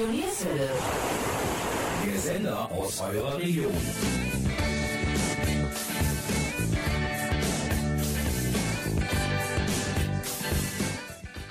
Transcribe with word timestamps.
Studio 0.00 0.16
Nierswelle. 0.16 0.70
Der 2.06 2.18
Sender 2.18 2.70
aus 2.72 3.02
eurer 3.02 3.36
Region. 3.36 3.72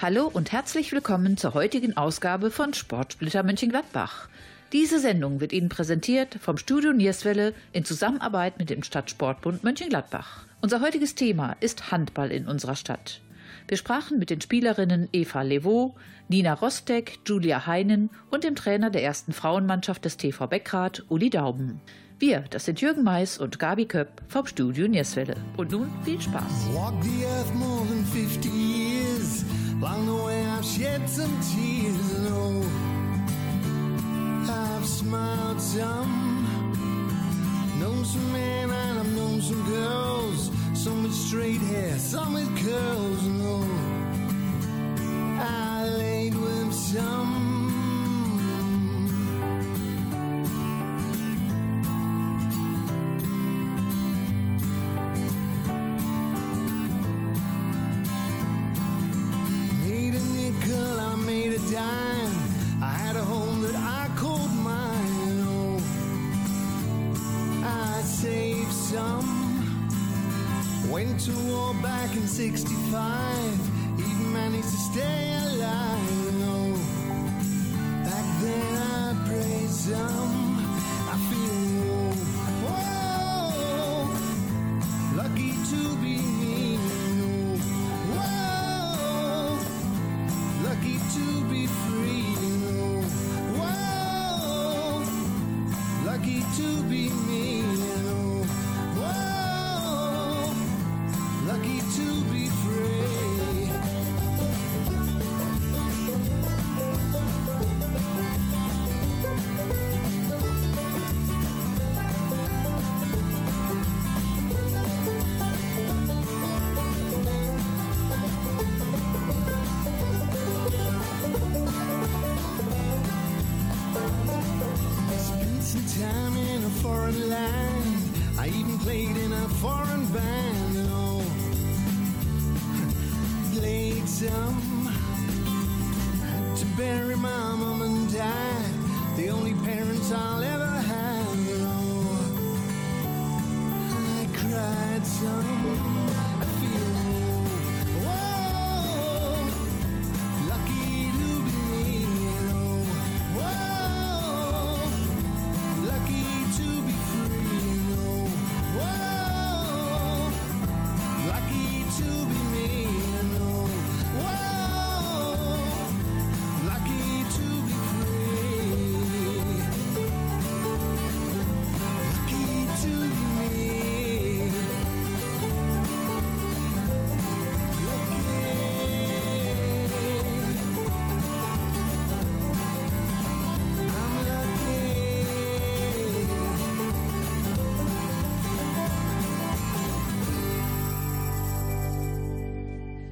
Hallo 0.01 0.31
und 0.33 0.51
herzlich 0.51 0.91
willkommen 0.91 1.37
zur 1.37 1.53
heutigen 1.53 1.95
Ausgabe 1.95 2.49
von 2.49 2.73
Sportsplitter 2.73 3.43
Mönchengladbach. 3.43 4.29
Diese 4.73 4.99
Sendung 4.99 5.41
wird 5.41 5.53
Ihnen 5.53 5.69
präsentiert 5.69 6.39
vom 6.41 6.57
Studio 6.57 6.91
Nierswelle 6.91 7.53
in 7.71 7.85
Zusammenarbeit 7.85 8.57
mit 8.57 8.71
dem 8.71 8.81
Stadtsportbund 8.81 9.63
Mönchengladbach. 9.63 10.45
Unser 10.59 10.81
heutiges 10.81 11.13
Thema 11.13 11.55
ist 11.59 11.91
Handball 11.91 12.31
in 12.31 12.47
unserer 12.47 12.75
Stadt. 12.75 13.21
Wir 13.69 13.77
sprachen 13.77 14.17
mit 14.17 14.31
den 14.31 14.41
Spielerinnen 14.41 15.09
Eva 15.13 15.43
Levaux, 15.43 15.93
Nina 16.27 16.53
Rostek, 16.55 17.19
Julia 17.27 17.67
Heinen 17.67 18.09
und 18.31 18.43
dem 18.43 18.55
Trainer 18.55 18.89
der 18.89 19.03
ersten 19.03 19.31
Frauenmannschaft 19.31 20.03
des 20.05 20.17
TV 20.17 20.47
Beckrath, 20.47 21.05
Uli 21.07 21.29
Dauben. 21.29 21.79
Wir, 22.17 22.45
das 22.49 22.65
sind 22.65 22.81
Jürgen 22.81 23.03
Mais 23.03 23.37
und 23.37 23.59
Gabi 23.59 23.85
Köpp 23.85 24.23
vom 24.27 24.47
Studio 24.47 24.87
Nierswelle. 24.87 25.35
Und 25.55 25.69
nun 25.69 25.87
viel 26.03 26.19
Spaß. 26.19 26.73
Walk 26.73 26.95
the 27.03 27.25
earth 27.25 27.53
more 27.53 27.85
than 27.85 28.03
50 28.05 28.49
years. 28.49 29.45
Along 29.79 30.07
the 30.07 30.25
way 30.25 30.43
I've 30.47 30.65
shed 30.65 31.07
some 31.07 31.37
tears. 31.53 31.95
Oh, 32.33 32.63
I've 34.49 34.87
smiled 34.87 35.61
some. 35.61 36.47
Known 37.79 38.03
some 38.03 38.31
men 38.33 38.71
and 38.71 38.99
I've 38.99 39.15
known 39.15 39.39
some 39.43 39.63
girls. 39.65 40.49
Some 40.89 41.03
with 41.03 41.13
straight 41.13 41.61
hair, 41.61 41.99
some 41.99 42.33
with 42.33 42.49
curls. 42.65 43.19
Oh, 43.43 43.63
I 45.39 45.87
laid 45.87 46.33
with 46.33 46.73
some. 46.73 47.58
To 71.25 71.31
war 71.51 71.73
back 71.81 72.15
in 72.15 72.25
65. 72.25 73.99
Even 73.99 74.33
managed 74.33 74.63
to 74.63 74.77
stay 74.77 75.28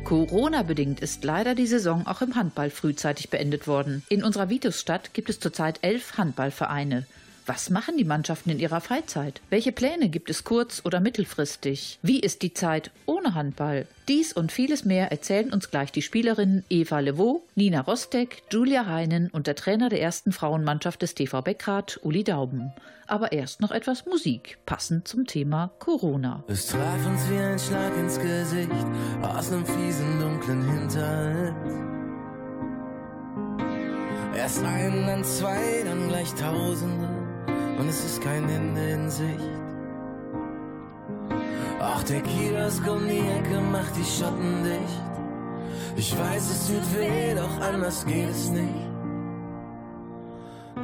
Corona-bedingt 0.08 1.02
ist 1.02 1.26
leider 1.26 1.54
die 1.54 1.68
Saison 1.68 2.08
auch 2.08 2.22
im 2.22 2.36
Handball 2.36 2.70
frühzeitig 2.70 3.30
beendet 3.30 3.68
worden. 3.68 4.04
In 4.08 4.24
unserer 4.24 4.50
Vitusstadt 4.50 5.14
gibt 5.14 5.30
es 5.30 5.42
zurzeit 5.42 5.80
elf 5.82 6.18
Handballvereine. 6.18 7.06
Was 7.48 7.70
machen 7.70 7.96
die 7.98 8.04
Mannschaften 8.04 8.50
in 8.50 8.60
ihrer 8.60 8.82
Freizeit? 8.82 9.40
Welche 9.50 9.72
Pläne 9.72 10.10
gibt 10.10 10.30
es 10.30 10.44
kurz- 10.44 10.82
oder 10.84 11.00
mittelfristig? 11.00 11.98
Wie 12.02 12.20
ist 12.20 12.42
die 12.42 12.54
Zeit 12.54 12.92
ohne 13.06 13.36
Handball? 13.36 13.88
Dies 14.10 14.34
und 14.34 14.52
vieles 14.52 14.84
mehr 14.84 15.14
erzählen 15.14 15.54
uns 15.54 15.72
gleich 15.72 15.94
die 15.94 16.02
Spielerinnen 16.02 16.66
Eva 16.70 17.00
Levaux, 17.00 17.44
Nina 17.56 17.80
Rostek, 17.80 18.44
Julia 18.52 18.86
Heinen 18.86 19.30
und 19.30 19.48
der 19.48 19.56
Trainer 19.56 19.88
der 19.88 20.02
ersten 20.02 20.34
Frauenmannschaft 20.34 21.02
des 21.02 21.16
TV 21.16 21.42
Beckrath, 21.42 22.02
Uli 22.04 22.26
Dauben. 22.26 22.74
Aber 23.08 23.32
erst 23.32 23.62
noch 23.62 23.72
etwas 23.72 24.06
Musik, 24.06 24.58
passend 24.66 25.08
zum 25.08 25.26
Thema 25.26 25.72
Corona. 25.80 26.44
Es 26.50 26.68
traf 26.68 27.08
uns 27.08 27.30
wie 27.30 27.38
ein 27.38 27.58
Schlag 27.58 27.98
ins 27.98 28.20
Gesicht 28.20 28.86
aus 29.22 29.52
nem 29.52 29.66
fiesen, 29.66 30.20
dunklen 30.20 30.70
Hinterhalt. 30.70 31.56
Erst 34.36 34.64
ein, 34.66 35.08
dann 35.08 35.24
zwei, 35.24 35.84
dann 35.86 36.10
gleich 36.10 36.34
Tausende 36.36 37.17
und 37.78 37.88
es 37.88 38.04
ist 38.04 38.22
kein 38.22 38.50
Ende 38.50 38.90
in 38.90 39.10
Sicht. 39.10 39.52
Auch 41.80 42.04
der 42.04 42.22
Kiosk 42.22 42.88
um 42.88 43.08
die 43.08 43.20
Ecke 43.20 43.62
macht 43.72 43.96
die 43.96 44.04
Schotten 44.04 44.64
dicht. 44.64 45.04
Ich 45.96 46.18
weiß, 46.18 46.52
es 46.52 46.68
tut 46.68 46.98
weh, 46.98 47.36
doch 47.36 47.62
anders 47.62 48.06
geht 48.06 48.30
es 48.30 48.50
nicht. 48.50 48.88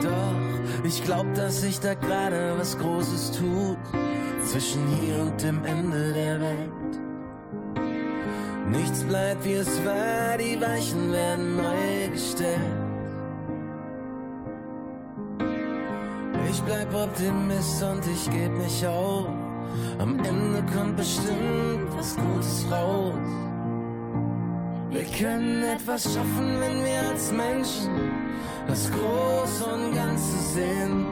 Doch 0.02 0.84
ich 0.84 1.04
glaub, 1.04 1.32
dass 1.34 1.62
sich 1.62 1.80
da 1.80 1.94
gerade 1.94 2.56
was 2.58 2.78
Großes 2.78 3.32
tut 3.32 3.78
zwischen 4.46 4.88
hier 4.88 5.22
und 5.22 5.42
dem 5.42 5.64
Ende 5.66 6.14
der 6.14 6.42
Welt. 6.42 7.00
Nichts 8.70 9.04
bleibt 9.04 9.46
wie 9.46 9.54
es 9.54 9.86
war, 9.86 10.38
die 10.38 10.60
Weichen 10.60 11.12
werden 11.12 11.58
neu 11.58 12.10
gestellt. 12.12 12.83
Ich 16.54 16.62
bleib 16.62 16.94
Optimist 16.94 17.82
und 17.82 18.06
ich 18.06 18.30
geb 18.30 18.56
nicht 18.60 18.86
auf. 18.86 19.26
Am 19.98 20.20
Ende 20.20 20.64
kommt 20.72 20.98
bestimmt 20.98 21.90
was 21.98 22.16
Gutes 22.16 22.66
raus. 22.72 23.16
Wir 24.92 25.06
können 25.18 25.64
etwas 25.64 26.04
schaffen, 26.04 26.60
wenn 26.60 26.86
wir 26.86 27.10
als 27.10 27.32
Menschen 27.32 27.90
das 28.68 28.92
Große 28.92 29.66
und 29.66 29.96
Ganze 29.96 30.38
sehen. 30.54 31.08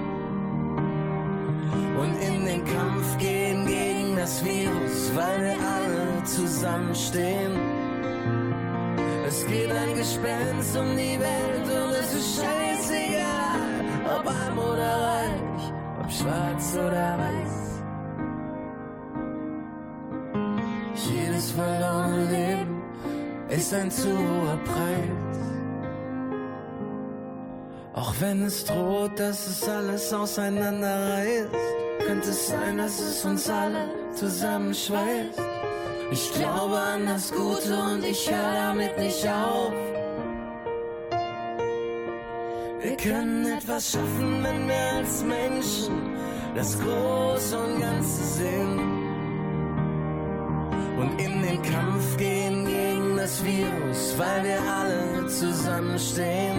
Und 1.99 2.13
in 2.21 2.45
den 2.45 2.63
Kampf 2.63 3.17
gehen 3.17 3.65
gegen 3.65 4.15
das 4.15 4.45
Virus, 4.45 5.11
weil 5.15 5.41
wir 5.41 5.57
alle 5.75 6.23
zusammenstehen. 6.23 7.53
Es 9.27 9.43
geht 9.47 9.71
ein 9.71 9.95
Gespenst 9.95 10.77
um 10.77 10.95
die 10.95 11.19
Welt 11.19 11.65
und 11.65 11.93
es 11.99 12.13
ist 12.13 12.35
scheißegal, 12.35 13.10
ob 14.19 14.27
arm 14.27 14.57
oder 14.57 14.91
reich, 15.07 15.73
ob 16.01 16.11
schwarz 16.11 16.77
oder 16.77 17.17
weiß. 17.17 17.55
Jedes 20.95 21.51
verlorene 21.51 22.25
Leben 22.25 22.81
ist 23.49 23.73
ein 23.73 23.89
zu 23.89 24.09
hoher 24.09 24.59
Preis. 24.65 25.39
Auch 27.93 28.13
wenn 28.19 28.43
es 28.43 28.65
droht, 28.65 29.19
dass 29.19 29.47
es 29.47 29.67
alles 29.67 30.13
auseinanderreißt, 30.13 31.49
könnte 32.05 32.29
es 32.29 32.47
sein, 32.47 32.77
dass 32.77 32.99
es 32.99 33.25
uns 33.25 33.49
alle 33.49 33.89
zusammenschweißt. 34.13 35.41
Ich 36.11 36.33
glaube 36.33 36.77
an 36.77 37.05
das 37.05 37.31
Gute 37.31 37.77
und 37.93 38.03
ich 38.03 38.29
höre 38.29 38.53
damit 38.53 38.97
nicht 38.97 39.27
auf. 39.27 39.73
Wir 42.81 42.97
können 42.97 43.45
etwas 43.45 43.91
schaffen, 43.91 44.43
wenn 44.43 44.67
wir 44.67 44.97
als 44.97 45.23
Menschen 45.23 46.15
das 46.55 46.79
Große 46.79 47.55
und 47.55 47.79
Ganze 47.79 48.23
sehen. 48.23 48.79
Und 50.97 51.21
in 51.21 51.43
den 51.43 51.61
Kampf 51.61 52.17
gehen 52.17 52.65
gegen 52.65 53.17
das 53.17 53.45
Virus, 53.45 54.15
weil 54.17 54.43
wir 54.45 54.59
alle 54.59 55.27
zusammenstehen. 55.27 56.57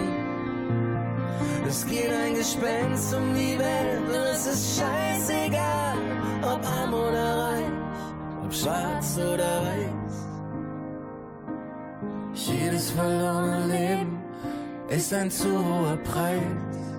Es 1.67 1.85
geht 1.87 2.09
ein 2.09 2.35
Gespenst 2.35 3.13
um 3.13 3.35
die 3.35 3.59
Welt 3.59 4.07
und 4.07 4.23
es 4.31 4.47
ist 4.47 4.79
scheißegal, 4.79 5.97
ob 6.41 6.65
arm 6.65 6.93
oder 6.93 7.37
reich, 7.49 7.71
ob 8.45 8.53
schwarz 8.53 9.17
oder 9.17 9.61
weiß. 9.65 10.13
Jedes 12.33 12.91
verlorene 12.91 13.67
Leben 13.67 14.22
ist 14.95 15.13
ein 15.13 15.31
zu 15.31 15.47
hoher 15.47 15.97
Preis. 15.97 16.92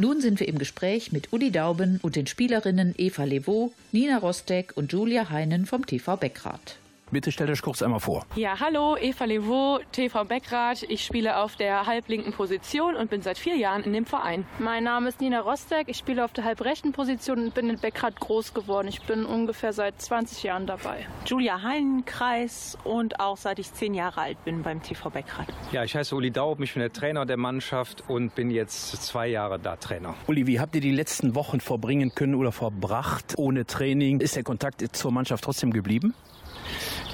Nun 0.00 0.22
sind 0.22 0.40
wir 0.40 0.48
im 0.48 0.56
Gespräch 0.56 1.12
mit 1.12 1.30
Uli 1.30 1.50
Dauben 1.50 2.00
und 2.00 2.16
den 2.16 2.26
Spielerinnen 2.26 2.94
Eva 2.96 3.24
Levaux, 3.24 3.74
Nina 3.92 4.16
Rostek 4.16 4.74
und 4.74 4.94
Julia 4.94 5.28
Heinen 5.28 5.66
vom 5.66 5.84
TV 5.84 6.16
Beckrath. 6.16 6.79
Bitte 7.10 7.32
stellt 7.32 7.50
euch 7.50 7.62
kurz 7.62 7.82
einmal 7.82 7.98
vor. 7.98 8.24
Ja, 8.36 8.60
hallo, 8.60 8.96
Eva 8.96 9.24
Levaux, 9.24 9.80
TV 9.90 10.24
Beckrath. 10.24 10.84
Ich 10.84 11.04
spiele 11.04 11.38
auf 11.38 11.56
der 11.56 11.86
halblinken 11.86 12.32
Position 12.32 12.94
und 12.94 13.10
bin 13.10 13.20
seit 13.20 13.36
vier 13.36 13.56
Jahren 13.56 13.82
in 13.82 13.92
dem 13.92 14.06
Verein. 14.06 14.46
Mein 14.60 14.84
Name 14.84 15.08
ist 15.08 15.20
Nina 15.20 15.40
Rostek. 15.40 15.88
Ich 15.88 15.96
spiele 15.96 16.24
auf 16.24 16.32
der 16.32 16.44
halbrechten 16.44 16.92
Position 16.92 17.46
und 17.46 17.54
bin 17.54 17.68
in 17.68 17.80
Beckrath 17.80 18.20
groß 18.20 18.54
geworden. 18.54 18.86
Ich 18.86 19.02
bin 19.02 19.24
ungefähr 19.24 19.72
seit 19.72 20.00
20 20.00 20.44
Jahren 20.44 20.66
dabei. 20.66 21.06
Julia 21.26 21.62
Heinenkreis 21.62 22.78
und 22.84 23.18
auch 23.18 23.36
seit 23.36 23.58
ich 23.58 23.72
zehn 23.72 23.94
Jahre 23.94 24.20
alt 24.20 24.44
bin 24.44 24.62
beim 24.62 24.80
TV 24.80 25.10
Beckrath. 25.10 25.48
Ja, 25.72 25.82
ich 25.82 25.96
heiße 25.96 26.14
Uli 26.14 26.30
Daub, 26.30 26.60
ich 26.60 26.74
bin 26.74 26.80
der 26.80 26.92
Trainer 26.92 27.26
der 27.26 27.36
Mannschaft 27.36 28.04
und 28.08 28.36
bin 28.36 28.52
jetzt 28.52 29.02
zwei 29.02 29.26
Jahre 29.26 29.58
da 29.58 29.74
Trainer. 29.74 30.14
Uli, 30.28 30.46
wie 30.46 30.60
habt 30.60 30.76
ihr 30.76 30.80
die 30.80 30.92
letzten 30.92 31.34
Wochen 31.34 31.60
verbringen 31.60 32.12
können 32.14 32.36
oder 32.36 32.52
verbracht 32.52 33.34
ohne 33.36 33.66
Training? 33.66 34.20
Ist 34.20 34.36
der 34.36 34.44
Kontakt 34.44 34.84
zur 34.96 35.10
Mannschaft 35.10 35.42
trotzdem 35.42 35.72
geblieben? 35.72 36.14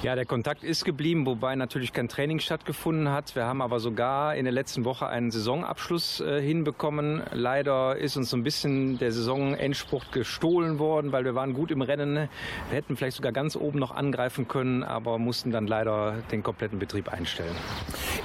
Ja, 0.03 0.15
der 0.15 0.25
Kontakt 0.25 0.63
ist 0.63 0.85
geblieben, 0.85 1.25
wobei 1.25 1.55
natürlich 1.55 1.91
kein 1.91 2.07
Training 2.07 2.39
stattgefunden 2.39 3.09
hat. 3.09 3.35
Wir 3.35 3.45
haben 3.45 3.63
aber 3.63 3.79
sogar 3.79 4.35
in 4.35 4.45
der 4.45 4.53
letzten 4.53 4.85
Woche 4.85 5.07
einen 5.07 5.31
Saisonabschluss 5.31 6.21
äh, 6.21 6.39
hinbekommen. 6.39 7.23
Leider 7.31 7.97
ist 7.97 8.15
uns 8.15 8.29
so 8.29 8.37
ein 8.37 8.43
bisschen 8.43 8.99
der 8.99 9.11
Saisonendspruch 9.11 10.11
gestohlen 10.11 10.77
worden, 10.77 11.11
weil 11.11 11.25
wir 11.25 11.33
waren 11.33 11.53
gut 11.53 11.71
im 11.71 11.81
Rennen. 11.81 12.29
Wir 12.69 12.77
hätten 12.77 12.95
vielleicht 12.95 13.17
sogar 13.17 13.31
ganz 13.31 13.55
oben 13.55 13.79
noch 13.79 13.89
angreifen 13.89 14.47
können, 14.47 14.83
aber 14.83 15.17
mussten 15.17 15.49
dann 15.51 15.65
leider 15.65 16.17
den 16.31 16.43
kompletten 16.43 16.77
Betrieb 16.77 17.11
einstellen. 17.11 17.55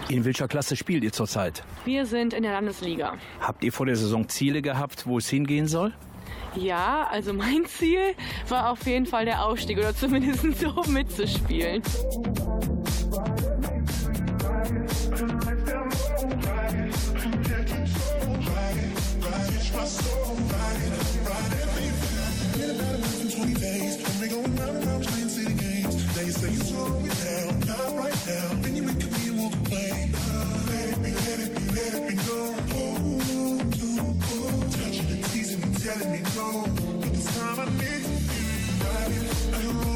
In 0.08 0.26
welcher 0.26 0.48
Klasse 0.48 0.76
spielt 0.76 1.02
ihr 1.04 1.12
zurzeit? 1.12 1.64
Wir 1.86 2.04
sind 2.04 2.34
in 2.34 2.42
der 2.42 2.52
Landesliga. 2.52 3.14
Habt 3.40 3.64
ihr 3.64 3.72
vor 3.72 3.86
der 3.86 3.96
Saison 3.96 4.28
Ziele 4.28 4.60
gehabt, 4.60 5.06
wo 5.06 5.16
es 5.16 5.28
hingehen 5.30 5.68
soll? 5.68 5.94
Ja, 6.56 7.08
also 7.10 7.32
mein 7.32 7.66
Ziel 7.66 8.14
war 8.48 8.70
auf 8.70 8.86
jeden 8.86 9.06
Fall 9.06 9.24
der 9.24 9.44
Aufstieg 9.44 9.78
oder 9.78 9.94
zumindest 9.94 10.42
so 10.58 10.82
mitzuspielen. 10.88 11.82
I'm 39.34 39.91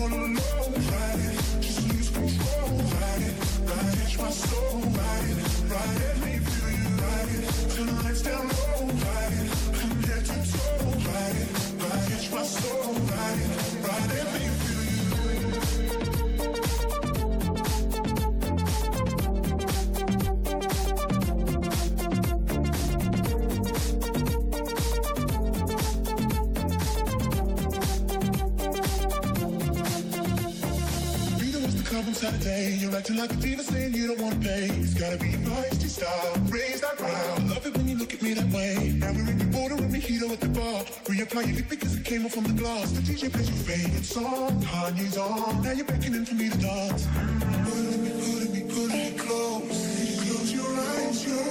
Saturday, 32.26 32.76
you're 32.80 32.96
acting 32.96 33.18
like 33.18 33.30
a 33.30 33.36
diva 33.36 33.62
saying 33.62 33.94
you 33.94 34.08
don't 34.08 34.20
wanna 34.20 34.40
pay. 34.40 34.66
It's 34.82 34.94
gotta 34.94 35.16
be 35.16 35.30
feisty 35.46 35.88
style, 35.88 36.34
raise 36.48 36.80
that 36.80 36.96
crowd. 36.96 37.48
Love 37.48 37.64
it 37.64 37.76
when 37.76 37.86
you 37.88 37.96
look 37.96 38.12
at 38.14 38.20
me 38.20 38.34
that 38.34 38.50
way. 38.52 38.94
Now 38.98 39.12
we're 39.12 39.30
in 39.30 39.38
the 39.38 39.44
border 39.44 39.76
with 39.76 39.92
mojito 39.94 40.32
at 40.32 40.40
the 40.40 40.48
bar. 40.48 40.82
Reapply 41.06 41.46
your 41.46 41.56
lip 41.58 41.68
because 41.68 41.94
it 41.94 42.04
came 42.04 42.26
off 42.26 42.36
on 42.36 42.42
the 42.42 42.52
glass. 42.60 42.90
The 42.90 43.02
DJ 43.02 43.32
plays 43.32 43.48
your 43.48 43.58
favorite 43.58 44.04
song, 44.04 44.60
Kanye's 44.60 45.16
on. 45.16 45.62
Now 45.62 45.70
you're 45.70 45.86
beckoning 45.86 46.24
for 46.24 46.34
me 46.34 46.50
to 46.50 46.58
dance. 46.58 47.06
Pulling 47.06 48.02
me, 48.02 48.10
pulling 48.24 48.52
me, 48.54 48.62
pulling 48.74 48.98
me 49.06 49.18
close. 49.24 49.78
Close 50.22 50.52
your 50.52 50.72
eyes, 50.90 51.26
you're 51.26 51.46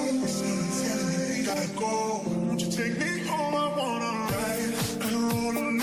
telling 0.84 1.08
me 1.30 1.46
gotta 1.46 1.70
go. 1.80 2.22
Won't 2.48 2.60
you 2.60 2.70
take 2.70 3.00
me 3.00 3.24
home? 3.32 3.56
I 3.56 3.68
wanna 3.80 4.12
ride, 4.28 4.74
I 5.04 5.08
roll 5.24 5.56
alone, 5.56 5.80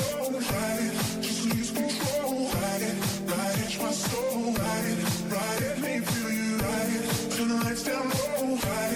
it, 7.87 7.93
turn 7.93 8.09
the 8.09 8.92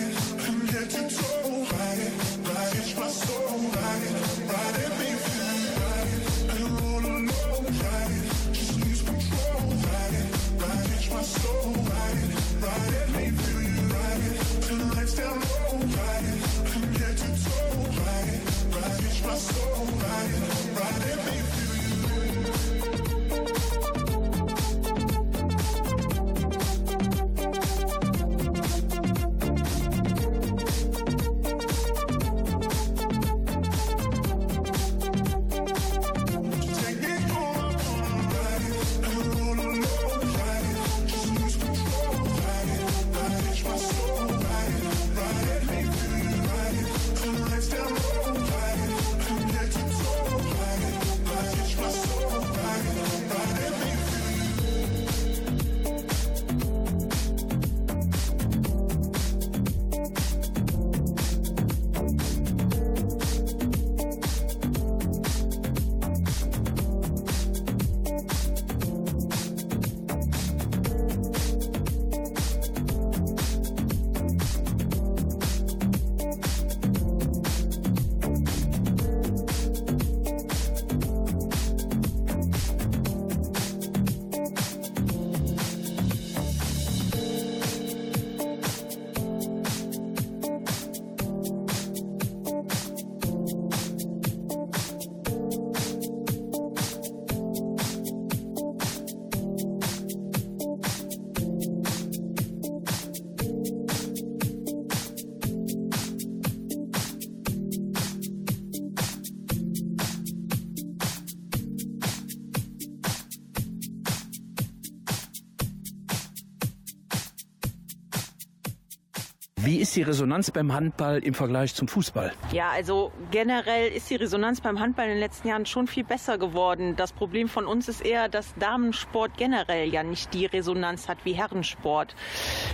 Wie 119.67 119.81
ist 119.81 119.97
die 119.97 120.03
Resonanz 120.03 120.53
beim 120.53 120.73
Handball 120.73 121.19
im 121.19 121.35
Vergleich 121.35 121.75
zum 121.75 121.89
Fußball? 121.89 122.33
Ja, 122.53 122.71
also 122.71 123.11
generell 123.33 123.91
ist 123.91 124.09
die 124.09 124.15
Resonanz 124.15 124.61
beim 124.61 124.79
Handball 124.79 125.07
in 125.07 125.15
den 125.15 125.19
letzten 125.19 125.49
Jahren 125.49 125.67
schon 125.67 125.89
viel 125.89 126.05
besser 126.05 126.39
geworden. 126.39 126.95
Das 126.95 127.13
Problem 127.13 127.49
von 127.49 127.67
uns 127.67 127.89
ist 127.89 128.01
eher, 128.01 128.29
dass 128.29 128.55
Damensport 128.61 129.37
generell 129.37 129.93
ja 129.93 130.05
nicht 130.05 130.33
die 130.35 130.47
Resonanz 130.47 131.09
hat 131.09 131.19
wie 131.25 131.33
Herrensport. 131.33 132.15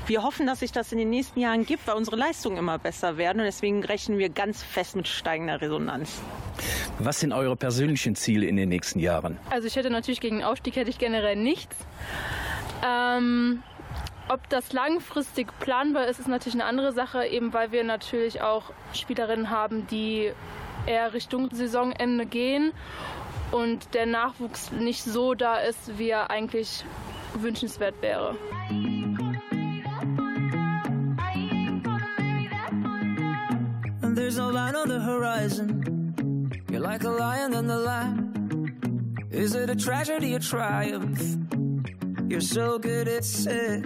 Wir 0.07 0.23
hoffen, 0.23 0.47
dass 0.47 0.61
sich 0.61 0.71
das 0.71 0.93
in 0.93 0.99
den 0.99 1.09
nächsten 1.09 1.41
Jahren 1.41 1.65
gibt, 1.65 1.87
weil 1.87 1.95
unsere 1.95 2.17
Leistungen 2.17 2.59
immer 2.59 2.79
besser 2.79 3.17
werden 3.17 3.39
und 3.39 3.47
deswegen 3.47 3.83
rechnen 3.83 4.19
wir 4.19 4.29
ganz 4.29 4.63
fest 4.63 4.95
mit 4.95 5.09
steigender 5.09 5.63
Resonanz. 5.63 6.21
Was 6.99 7.21
sind 7.21 7.33
eure 7.33 7.57
persönlichen 7.57 8.17
Ziele 8.17 8.45
in 8.45 8.57
den 8.57 8.69
nächsten 8.69 8.99
Jahren? 8.99 9.39
Also 9.49 9.67
ich 9.67 9.77
hätte 9.77 9.89
natürlich 9.89 10.21
gegen 10.21 10.41
den 10.41 10.45
Aufstieg 10.45 10.77
hätte 10.77 10.91
ich 10.91 10.99
generell 10.99 11.37
nichts. 11.37 11.75
Ähm, 12.85 13.63
ob 14.29 14.49
das 14.49 14.73
langfristig 14.73 15.49
planbar 15.59 16.07
ist, 16.07 16.21
ist 16.21 16.29
natürlich 16.29 16.55
eine 16.55 16.65
andere 16.65 16.93
Sache, 16.93 17.27
eben 17.27 17.53
weil 17.53 17.73
wir 17.73 17.85
natürlich 17.85 18.41
auch 18.41 18.73
Spielerinnen 18.93 19.51
haben, 19.51 19.87
die 19.87 20.33
eher 20.87 21.13
Richtung 21.13 21.51
Saisonende 21.53 22.27
gehen 22.27 22.73
und 23.51 23.95
der 23.95 24.07
Nachwuchs 24.07 24.73
nicht 24.73 25.03
so 25.05 25.35
da 25.35 25.57
ist, 25.57 25.99
wie 25.99 26.09
er 26.09 26.31
eigentlich 26.31 26.85
wünschenswert 27.35 28.01
wäre. 28.01 28.37
There's 34.15 34.37
no 34.37 34.51
line 34.51 34.77
on 34.77 34.89
the 34.89 35.01
horizon. 35.01 36.49
You're 36.71 36.81
like 36.81 37.05
a 37.05 37.11
lion 37.11 37.55
in 37.55 37.67
the 37.67 37.77
lamb. 37.77 39.29
Is 39.31 39.55
it 39.55 39.71
a 39.71 39.75
tragedy 39.75 40.35
or 40.35 40.39
triumph? 40.39 41.62
You're 42.33 42.41
so 42.41 42.79
good 42.79 43.09
at 43.09 43.27
sick. 43.27 43.85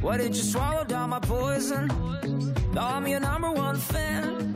Why 0.00 0.16
did 0.16 0.34
you 0.34 0.42
swallow 0.42 0.82
down 0.82 1.10
my 1.10 1.20
poison? 1.20 1.86
Now 2.74 2.96
I'm 2.96 3.06
your 3.06 3.20
number 3.20 3.52
one 3.52 3.76
fan. 3.76 4.52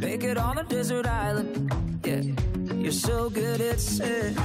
Make 0.00 0.24
it 0.24 0.36
on 0.36 0.58
a 0.58 0.64
desert 0.64 1.06
island. 1.06 2.00
Yeah, 2.04 2.22
you're 2.74 2.90
so 2.90 3.30
good 3.30 3.60
at 3.60 3.78
sick. 3.78 4.36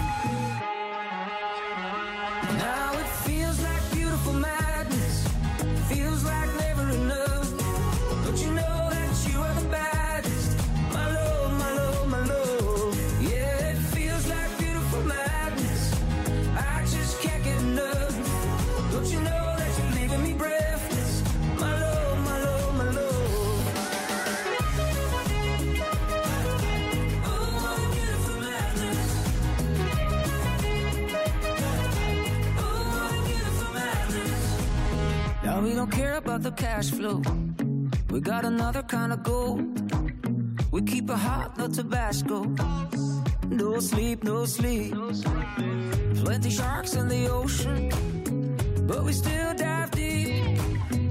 About 36.35 36.41
the 36.43 36.63
cash 36.63 36.89
flow. 36.89 37.21
We 38.09 38.19
got 38.19 38.43
another 38.43 38.81
kind 38.81 39.13
of 39.13 39.21
gold. 39.21 39.61
We 40.71 40.81
keep 40.81 41.07
it 41.07 41.15
hot, 41.15 41.59
no 41.59 41.67
Tabasco. 41.67 42.45
No 43.49 43.79
sleep, 43.79 44.23
no 44.23 44.45
sleep. 44.45 44.95
Plenty 46.23 46.49
sharks 46.49 46.95
in 46.95 47.07
the 47.07 47.27
ocean, 47.27 47.89
but 48.87 49.03
we 49.03 49.13
still 49.13 49.53
dive 49.53 49.91
deep. 49.91 50.57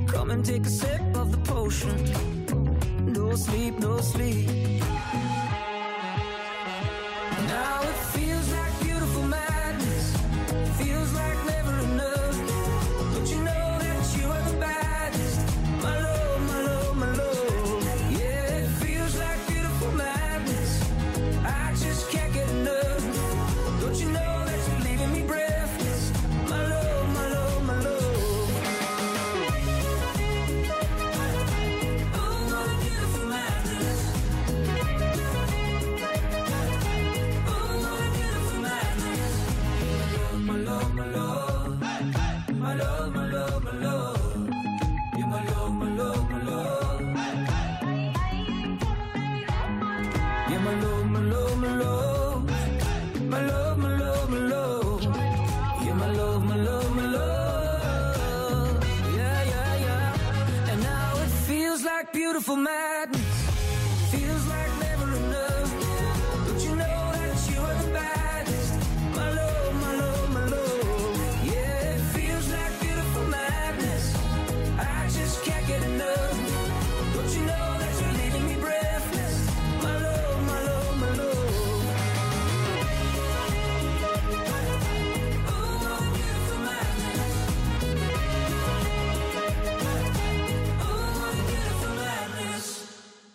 Come 0.08 0.32
and 0.32 0.44
take 0.44 0.66
a 0.66 0.70
sip 0.70 0.91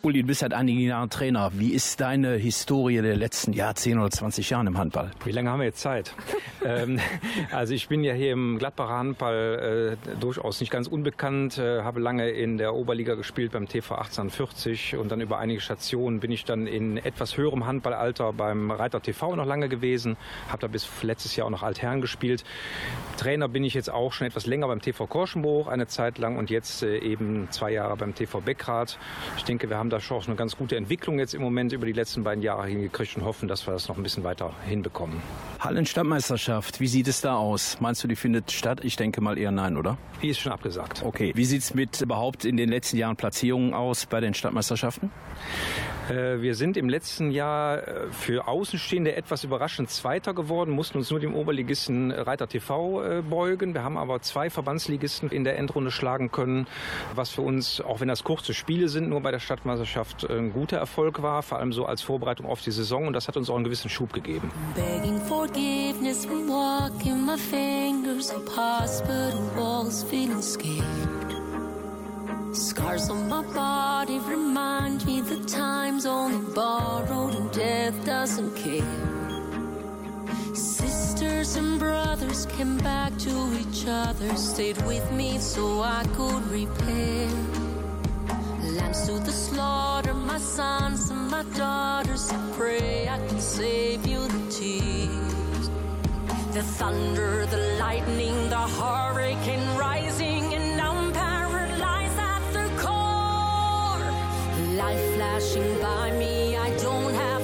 Uli, 0.08 0.22
du 0.22 0.28
bist 0.28 0.40
seit 0.40 0.54
einigen 0.54 0.80
Jahren 0.80 1.10
Trainer. 1.10 1.52
Wie 1.56 1.74
ist 1.74 2.00
deine 2.00 2.36
Historie 2.36 3.02
der 3.02 3.18
letzten 3.18 3.52
Jahr, 3.52 3.76
10 3.76 4.00
oder 4.00 4.10
20 4.10 4.50
Jahren 4.50 4.66
im 4.66 4.78
Handball? 4.78 5.12
Wie 5.26 5.34
lange 5.34 5.50
haben 5.50 5.60
wir 5.60 5.66
jetzt 5.66 5.82
Zeit? 5.82 6.14
Ähm, 6.68 7.00
also 7.52 7.74
ich 7.74 7.88
bin 7.88 8.04
ja 8.04 8.14
hier 8.14 8.34
im 8.34 8.58
Gladbacher 8.58 8.94
Handball 8.94 9.98
äh, 9.98 10.16
durchaus 10.20 10.60
nicht 10.60 10.70
ganz 10.70 10.88
unbekannt, 10.88 11.58
äh, 11.58 11.82
habe 11.82 12.00
lange 12.00 12.30
in 12.30 12.58
der 12.58 12.76
Oberliga 12.76 13.16
gespielt 13.16 13.54
beim 13.54 13.68
TV 13.68 13.96
1840 13.96 14.98
und 14.98 15.12
dann 15.12 15.22
über 15.22 15.40
einige 15.40 15.62
Stationen 15.62 16.20
bin 16.20 16.32
ich 16.32 16.44
dann 16.44 16.68
in 16.68 16.98
etwas 16.98 17.38
höherem 17.38 17.66
Handballalter 17.66 18.34
beim 18.34 18.72
Reiter 18.72 19.02
TV 19.02 19.36
noch 19.36 19.46
lange 19.46 19.70
gewesen, 19.70 20.18
habe 20.50 20.60
da 20.60 20.68
bis 20.68 20.88
letztes 21.02 21.36
Jahr 21.36 21.48
auch 21.48 21.52
noch 21.52 21.64
Altherren 21.64 22.02
gespielt. 22.02 22.44
Trainer 23.18 23.48
bin 23.48 23.64
ich 23.64 23.74
jetzt 23.74 23.90
auch 23.90 24.12
schon 24.12 24.28
etwas 24.28 24.46
länger 24.46 24.68
beim 24.68 24.82
TV 24.82 25.08
Korschenbruch 25.08 25.68
eine 25.68 25.88
Zeit 25.88 26.18
lang 26.18 26.38
und 26.38 26.50
jetzt 26.50 26.84
äh, 26.84 26.98
eben 27.00 27.48
zwei 27.52 27.72
Jahre 27.72 27.96
beim 27.96 28.14
TV 28.14 28.42
Beckrad. 28.42 28.98
Ich 29.38 29.46
denke, 29.46 29.70
wir 29.70 29.78
haben 29.78 29.90
da 29.90 30.00
schon 30.00 30.18
eine 30.26 30.36
ganz 30.36 30.58
gute 30.58 30.76
Entwicklung 30.76 31.20
jetzt 31.20 31.34
im 31.34 31.42
Moment 31.42 31.72
über 31.72 31.86
die 31.86 31.94
letzten 31.94 32.24
beiden 32.24 32.44
Jahre 32.44 32.68
hingekriegt 32.68 33.16
und 33.16 33.26
hoffen, 33.26 33.48
dass 33.48 33.68
wir 33.68 33.74
das 33.74 33.88
noch 33.88 33.98
ein 33.98 34.04
bisschen 34.04 34.24
weiter 34.24 34.54
hinbekommen. 34.66 35.22
Hallenstadtmeisterschaft, 35.60 36.57
wie 36.80 36.88
sieht 36.88 37.08
es 37.08 37.22
da 37.22 37.36
aus? 37.36 37.78
Meinst 37.80 38.04
du, 38.04 38.08
die 38.08 38.16
findet 38.16 38.52
statt? 38.52 38.80
Ich 38.84 38.96
denke 38.96 39.22
mal 39.22 39.38
eher 39.38 39.52
nein, 39.52 39.78
oder? 39.78 39.98
Die 40.22 40.30
ist 40.30 40.40
schon 40.40 40.52
abgesagt. 40.52 41.04
Okay. 41.04 41.32
Wie 41.36 41.46
sieht 41.46 41.62
es 41.62 41.74
mit 41.74 42.02
überhaupt 42.02 42.46
in 42.46 42.58
den 42.58 42.70
letzten 42.70 42.98
Jahren 42.98 43.16
Platzierungen 43.16 43.74
aus 43.74 44.06
bei 44.06 44.20
den 44.20 44.34
Stadtmeisterschaften? 44.34 45.12
Äh, 46.10 46.42
Wir 46.42 46.56
sind 46.56 46.78
im 46.78 46.90
letzten 46.90 47.32
Jahr 47.32 47.88
äh, 47.88 48.12
für 48.12 48.48
Außenstehende 48.48 49.16
etwas 49.16 49.44
überraschend 49.44 49.90
Zweiter 49.90 50.34
geworden, 50.34 50.72
mussten 50.72 50.98
uns 50.98 51.12
nur 51.12 51.20
dem 51.20 51.36
Oberligisten 51.36 52.12
Reiter 52.12 52.48
TV 52.48 53.04
äh, 53.04 53.22
beugen. 53.22 53.74
Wir 53.74 53.84
haben 53.84 53.98
aber 53.98 54.22
zwei 54.22 54.50
Verbandsligisten 54.50 55.30
in 55.30 55.44
der 55.44 55.58
Endrunde 55.58 55.92
schlagen 55.92 56.32
können, 56.32 56.68
was 57.16 57.30
für 57.32 57.42
uns, 57.42 57.82
auch 57.82 58.00
wenn 58.00 58.08
das 58.08 58.24
kurze 58.24 58.54
Spiele 58.54 58.90
sind, 58.90 59.10
nur 59.10 59.22
bei 59.22 59.32
der 59.32 59.40
Stadtmeisterschaft 59.40 60.30
ein 60.30 60.54
guter 60.54 60.78
Erfolg 60.78 61.22
war, 61.22 61.44
vor 61.44 61.60
allem 61.60 61.74
so 61.74 61.86
als 61.86 62.02
Vorbereitung 62.02 62.46
auf 62.46 62.62
die 62.62 62.72
Saison 62.72 63.08
und 63.08 63.14
das 63.14 63.28
hat 63.28 63.38
uns 63.38 63.50
auch 63.50 63.56
einen 63.56 63.66
gewissen 63.66 63.90
Schub 63.90 64.14
gegeben. 64.14 64.52
Begging 64.76 65.18
Scars 72.58 73.10
on 73.12 73.30
my 73.30 73.44
body 73.54 74.18
remind 74.18 75.06
me 75.06 75.22
the 75.22 75.38
time's 75.46 76.08
only 76.08 76.40
borrowed 76.56 77.36
and 77.36 77.52
death 77.52 78.04
doesn't 78.04 78.56
care. 78.56 78.84
Sisters 80.56 81.56
and 81.56 81.78
brothers 81.78 82.48
came 82.48 82.80
back 82.80 83.16
to 83.20 83.30
each 83.62 83.86
other, 83.88 84.36
stayed 84.36 84.82
with 84.88 85.10
me 85.12 85.38
so 85.38 85.84
I 85.84 86.04
could 86.16 86.44
repair. 86.48 87.30
lambs 88.78 89.06
to 89.06 89.20
the 89.20 89.32
slaughter, 89.32 90.16
my 90.16 90.40
sons 90.40 91.12
and 91.12 91.30
my 91.30 91.44
daughters. 91.56 92.32
I 92.32 92.40
pray 92.58 93.08
I 93.08 93.20
can 93.28 93.40
save 93.40 94.08
you 94.08 94.28
the 94.28 94.52
tears. 94.52 95.70
The 96.56 96.64
thunder, 96.64 97.46
the 97.46 97.78
lightning, 97.80 98.50
the 98.50 98.66
hurricane 98.80 99.78
rising, 99.78 100.17
Flashing 104.96 105.80
by 105.80 106.12
me, 106.12 106.56
I 106.56 106.70
don't 106.78 107.14
have 107.14 107.37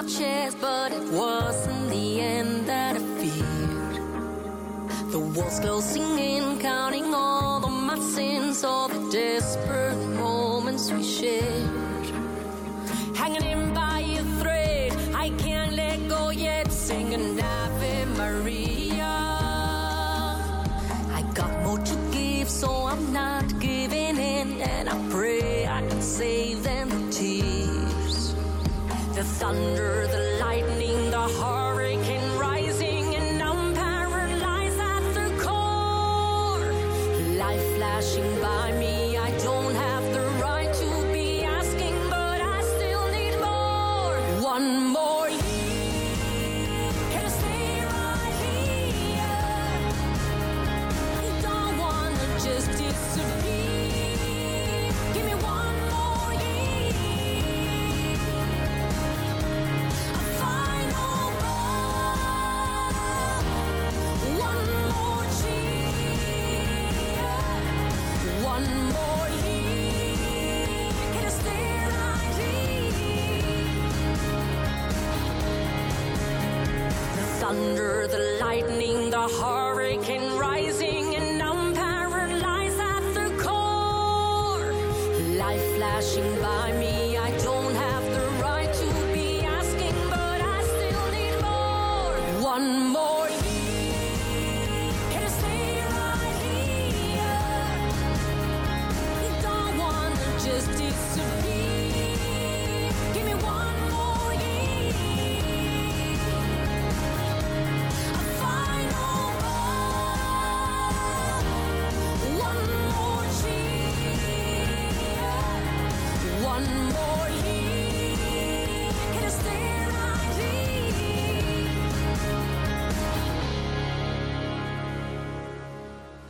my 0.00 0.08
chest, 0.08 0.56
but 0.60 0.92
it 0.92 1.02
wasn't 1.10 1.90
the 1.90 2.20
end 2.20 2.66
that 2.66 2.94
I 2.94 3.00
feared. 3.18 5.10
The 5.10 5.18
walls 5.18 5.58
closing 5.58 6.18
in, 6.18 6.60
counting 6.60 7.12
all 7.12 7.64
of 7.64 7.72
my 7.72 7.98
sins, 7.98 8.62
all 8.62 8.88
the 8.88 9.10
desperate 9.10 9.98
moments 10.20 10.92
we 10.92 11.02
shared. 11.02 11.57
Thunder, 29.38 30.08
the 30.08 30.38
lightning, 30.40 31.10
the 31.10 31.28
hurricane 31.38 31.67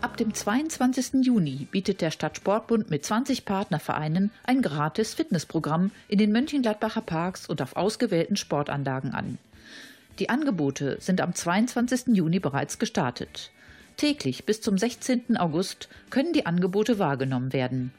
Ab 0.00 0.16
dem 0.16 0.32
22. 0.32 1.24
Juni 1.24 1.66
bietet 1.72 2.00
der 2.00 2.12
Stadtsportbund 2.12 2.88
mit 2.88 3.04
20 3.04 3.44
Partnervereinen 3.44 4.30
ein 4.44 4.62
gratis 4.62 5.14
Fitnessprogramm 5.14 5.90
in 6.06 6.18
den 6.18 6.30
Mönchengladbacher 6.30 7.00
Parks 7.00 7.48
und 7.48 7.60
auf 7.60 7.74
ausgewählten 7.74 8.36
Sportanlagen 8.36 9.12
an. 9.12 9.38
Die 10.20 10.28
Angebote 10.28 10.98
sind 11.00 11.20
am 11.20 11.34
22. 11.34 12.14
Juni 12.14 12.38
bereits 12.38 12.78
gestartet. 12.78 13.50
Täglich 13.96 14.44
bis 14.44 14.60
zum 14.60 14.78
16. 14.78 15.36
August 15.36 15.88
können 16.10 16.32
die 16.32 16.46
Angebote 16.46 17.00
wahrgenommen 17.00 17.52
werden. 17.52 17.92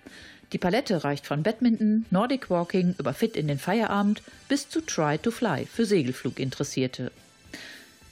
Die 0.54 0.58
Palette 0.58 1.04
reicht 1.04 1.28
von 1.28 1.44
Badminton, 1.44 2.06
Nordic 2.12 2.50
Walking 2.50 2.96
über 2.98 3.14
Fit 3.14 3.36
in 3.36 3.50
den 3.50 3.60
Feierabend 3.60 4.24
bis 4.48 4.70
zu 4.70 4.80
Try 4.80 5.18
to 5.18 5.32
Fly 5.32 5.66
für 5.66 5.86
Segelfluginteressierte. 5.86 7.12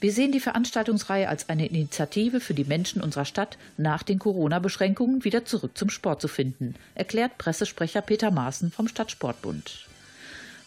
Wir 0.00 0.12
sehen 0.12 0.30
die 0.30 0.38
Veranstaltungsreihe 0.38 1.28
als 1.28 1.48
eine 1.48 1.66
Initiative 1.66 2.38
für 2.38 2.54
die 2.54 2.62
Menschen 2.64 3.02
unserer 3.02 3.24
Stadt, 3.24 3.58
nach 3.76 4.04
den 4.04 4.20
Corona-Beschränkungen 4.20 5.24
wieder 5.24 5.44
zurück 5.44 5.76
zum 5.76 5.90
Sport 5.90 6.20
zu 6.20 6.28
finden, 6.28 6.76
erklärt 6.94 7.36
Pressesprecher 7.36 8.02
Peter 8.02 8.30
Maaßen 8.30 8.70
vom 8.70 8.86
Stadtsportbund. 8.86 9.88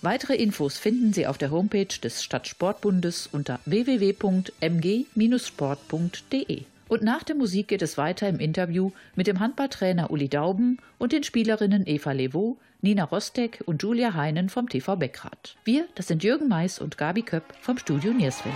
Weitere 0.01 0.35
Infos 0.35 0.77
finden 0.77 1.13
Sie 1.13 1.27
auf 1.27 1.37
der 1.37 1.51
Homepage 1.51 1.85
des 1.85 2.23
Stadtsportbundes 2.23 3.29
unter 3.31 3.61
www.mg-sport.de. 3.65 6.63
Und 6.89 7.03
nach 7.03 7.23
der 7.23 7.35
Musik 7.35 7.69
geht 7.69 7.83
es 7.83 7.97
weiter 7.97 8.27
im 8.27 8.39
Interview 8.39 8.91
mit 9.15 9.27
dem 9.27 9.39
Handballtrainer 9.39 10.11
Uli 10.11 10.27
Dauben 10.27 10.79
und 10.97 11.13
den 11.13 11.23
Spielerinnen 11.23 11.87
Eva 11.87 12.11
Levaux, 12.11 12.57
Nina 12.83 13.03
Rostek 13.03 13.61
und 13.67 13.83
Julia 13.83 14.15
Heinen 14.15 14.49
vom 14.49 14.67
TV 14.67 14.95
Beckrath. 14.95 15.55
Wir, 15.63 15.87
das 15.93 16.07
sind 16.07 16.23
Jürgen 16.23 16.47
Mais 16.47 16.79
und 16.79 16.97
Gabi 16.97 17.21
Köpp 17.21 17.43
vom 17.61 17.77
Studio 17.77 18.11
Nierswelle. 18.11 18.55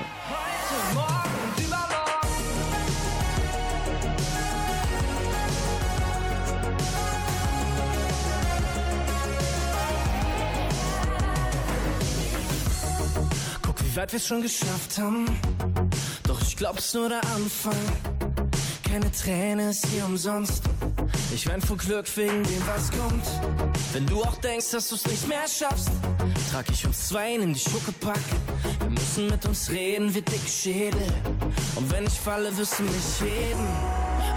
Guck, 13.62 13.84
wie 13.84 13.96
weit 13.96 14.12
wir's 14.12 14.26
schon 14.26 14.42
geschafft 14.42 14.98
haben. 14.98 15.28
Doch 16.28 16.42
ich 16.42 16.58
glaub's 16.58 16.96
nur 16.96 17.10
der 17.10 17.24
Anfang. 17.36 17.76
Keine 18.90 19.12
Träne 19.12 19.70
ist 19.70 19.86
hier 19.86 20.04
umsonst. 20.06 20.64
Ich 21.36 21.50
wein 21.50 21.62
vor 21.62 21.76
Glück 21.76 22.06
wegen 22.16 22.44
dem, 22.44 22.64
was 22.66 22.90
kommt. 22.92 23.26
Wenn 23.92 24.06
du 24.06 24.24
auch 24.24 24.38
denkst, 24.38 24.72
dass 24.72 24.88
du's 24.88 25.06
nicht 25.06 25.28
mehr 25.28 25.46
schaffst, 25.50 25.90
trag 26.50 26.64
ich 26.72 26.86
uns 26.86 27.10
zwei 27.10 27.36
in 27.36 27.54
die 27.54 27.60
Schuckepack. 27.60 28.22
Wir 28.80 28.90
müssen 28.90 29.28
mit 29.28 29.46
uns 29.46 29.70
reden 29.70 30.16
wie 30.16 30.22
dicke 30.22 30.48
Schädel. 30.48 31.14
Und 31.76 31.92
wenn 31.92 32.06
ich 32.06 32.14
falle, 32.14 32.56
wirst 32.58 32.80
du 32.80 32.84
mich 32.84 33.20
heben. 33.20 33.68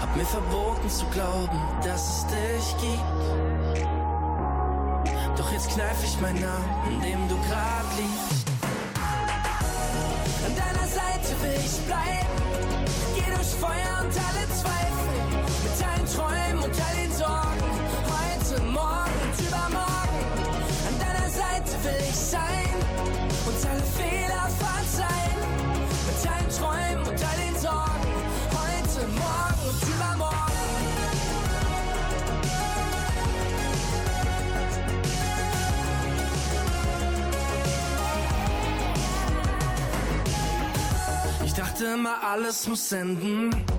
Hab 0.01 0.13
mir 0.17 0.25
verboten 0.25 0.89
zu 0.89 1.05
glauben, 1.05 1.57
dass 1.85 2.17
es 2.17 2.25
dich 2.27 2.75
gibt. 2.81 3.79
Doch 5.37 5.53
jetzt 5.53 5.69
kneif 5.69 6.03
ich 6.03 6.19
meinen 6.19 6.41
Namen, 6.41 6.91
in 6.91 7.01
dem 7.01 7.29
du 7.29 7.35
grad 7.47 7.85
liegst. 7.95 8.45
An 10.45 10.53
deiner 10.53 10.87
Seite 10.89 11.41
will 11.43 11.61
ich 11.65 11.79
bleiben. 11.87 12.27
Geh 13.15 13.33
durch 13.33 13.55
Feuer 13.57 14.01
und 14.01 14.11
alle 14.11 14.49
Zweifel. 14.49 14.78
sein. 25.01 25.31
Mit 26.07 26.19
deinen 26.25 26.49
Träumen 26.57 27.07
und 27.07 27.19
all 27.29 27.37
den 27.45 27.55
Sorgen. 27.59 28.09
Heute, 28.59 28.99
morgen 29.25 29.61
und 29.69 29.79
übermorgen. 29.93 30.39
Ich 41.45 41.53
dachte 41.53 41.85
immer, 41.85 42.23
alles 42.23 42.67
muss 42.67 42.89
senden. 42.89 43.78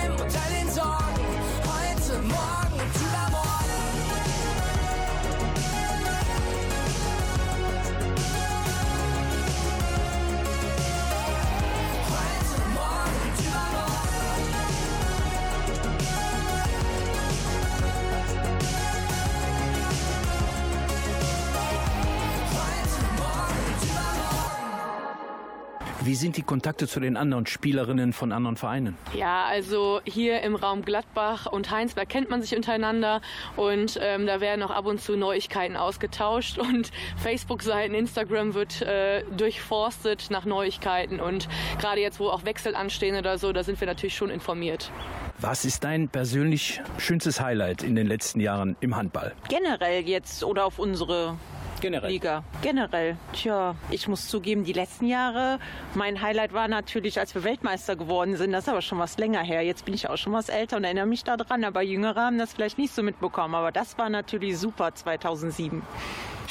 Wie 26.03 26.15
sind 26.15 26.35
die 26.35 26.41
Kontakte 26.41 26.87
zu 26.87 26.99
den 26.99 27.15
anderen 27.15 27.45
Spielerinnen 27.45 28.11
von 28.11 28.31
anderen 28.31 28.55
Vereinen? 28.55 28.97
Ja, 29.13 29.45
also 29.45 30.01
hier 30.03 30.41
im 30.41 30.55
Raum 30.55 30.83
Gladbach 30.83 31.45
und 31.45 31.69
Heinsberg 31.69 32.09
kennt 32.09 32.27
man 32.27 32.41
sich 32.41 32.55
untereinander 32.55 33.21
und 33.55 33.99
ähm, 34.01 34.25
da 34.25 34.41
werden 34.41 34.63
auch 34.63 34.71
ab 34.71 34.87
und 34.87 34.99
zu 34.99 35.15
Neuigkeiten 35.15 35.75
ausgetauscht 35.75 36.57
und 36.57 36.89
Facebook-Seiten, 37.17 37.93
Instagram 37.93 38.55
wird 38.55 38.81
äh, 38.81 39.23
durchforstet 39.37 40.31
nach 40.31 40.45
Neuigkeiten 40.45 41.19
und 41.19 41.47
gerade 41.79 42.01
jetzt, 42.01 42.19
wo 42.19 42.29
auch 42.29 42.45
Wechsel 42.45 42.73
anstehen 42.73 43.15
oder 43.15 43.37
so, 43.37 43.53
da 43.53 43.63
sind 43.63 43.79
wir 43.79 43.85
natürlich 43.85 44.15
schon 44.15 44.31
informiert. 44.31 44.91
Was 45.37 45.65
ist 45.65 45.83
dein 45.83 46.09
persönlich 46.09 46.81
schönstes 46.97 47.39
Highlight 47.39 47.83
in 47.83 47.95
den 47.95 48.07
letzten 48.07 48.39
Jahren 48.39 48.75
im 48.79 48.95
Handball? 48.95 49.33
Generell 49.49 50.01
jetzt 50.07 50.43
oder 50.43 50.65
auf 50.65 50.79
unsere 50.79 51.37
Generell. 51.81 52.11
Liga. 52.11 52.43
Generell. 52.61 53.17
Tja, 53.33 53.75
ich 53.89 54.07
muss 54.07 54.27
zugeben, 54.27 54.63
die 54.63 54.73
letzten 54.73 55.07
Jahre, 55.07 55.59
mein 55.95 56.21
Highlight 56.21 56.53
war 56.53 56.67
natürlich, 56.67 57.19
als 57.19 57.33
wir 57.33 57.43
Weltmeister 57.43 57.95
geworden 57.95 58.37
sind. 58.37 58.51
Das 58.51 58.65
ist 58.65 58.69
aber 58.69 58.83
schon 58.83 58.99
was 58.99 59.17
länger 59.17 59.41
her. 59.41 59.63
Jetzt 59.63 59.85
bin 59.85 59.95
ich 59.95 60.07
auch 60.07 60.17
schon 60.17 60.31
was 60.31 60.47
älter 60.49 60.77
und 60.77 60.83
erinnere 60.83 61.07
mich 61.07 61.23
daran. 61.23 61.63
Aber 61.63 61.81
Jüngere 61.81 62.21
haben 62.21 62.37
das 62.37 62.53
vielleicht 62.53 62.77
nicht 62.77 62.93
so 62.93 63.01
mitbekommen. 63.01 63.55
Aber 63.55 63.71
das 63.71 63.97
war 63.97 64.09
natürlich 64.09 64.59
super 64.59 64.93
2007. 64.93 65.81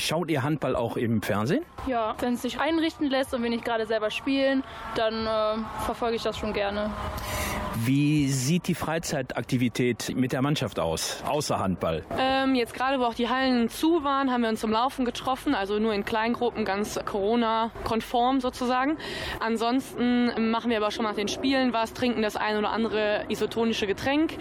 Schaut 0.01 0.31
ihr 0.31 0.43
Handball 0.43 0.77
auch 0.77 0.97
im 0.97 1.21
Fernsehen? 1.21 1.63
Ja, 1.87 2.15
wenn 2.21 2.33
es 2.33 2.43
sich 2.43 2.59
einrichten 2.59 3.11
lässt 3.11 3.35
und 3.35 3.43
wir 3.43 3.51
nicht 3.51 3.67
gerade 3.67 3.85
selber 3.85 4.11
spielen, 4.11 4.65
dann 4.95 5.27
äh, 5.27 5.63
verfolge 5.85 6.17
ich 6.17 6.23
das 6.23 6.39
schon 6.39 6.55
gerne. 6.55 6.91
Wie 7.85 8.29
sieht 8.29 8.67
die 8.67 8.75
Freizeitaktivität 8.75 10.15
mit 10.17 10.33
der 10.33 10.43
Mannschaft 10.43 10.79
aus, 10.79 11.23
außer 11.27 11.59
Handball? 11.59 12.03
Ähm, 12.19 12.55
jetzt 12.55 12.75
gerade, 12.75 12.99
wo 12.99 13.05
auch 13.05 13.15
die 13.15 13.29
Hallen 13.29 13.69
zu 13.69 14.03
waren, 14.03 14.31
haben 14.31 14.43
wir 14.43 14.49
uns 14.49 14.61
zum 14.61 14.73
Laufen 14.73 15.05
getroffen, 15.05 15.55
also 15.55 15.79
nur 15.79 15.95
in 15.95 16.05
Kleingruppen, 16.05 16.65
ganz 16.65 16.99
Corona-konform 17.05 18.41
sozusagen. 18.41 18.97
Ansonsten 19.39 20.51
machen 20.51 20.71
wir 20.71 20.79
aber 20.79 20.91
schon 20.91 21.05
nach 21.05 21.15
den 21.15 21.29
Spielen 21.29 21.73
was, 21.73 21.93
trinken 21.93 22.23
das 22.23 22.37
ein 22.37 22.57
oder 22.57 22.71
andere 22.71 23.25
isotonische 23.29 23.87
Getränk. 23.87 24.37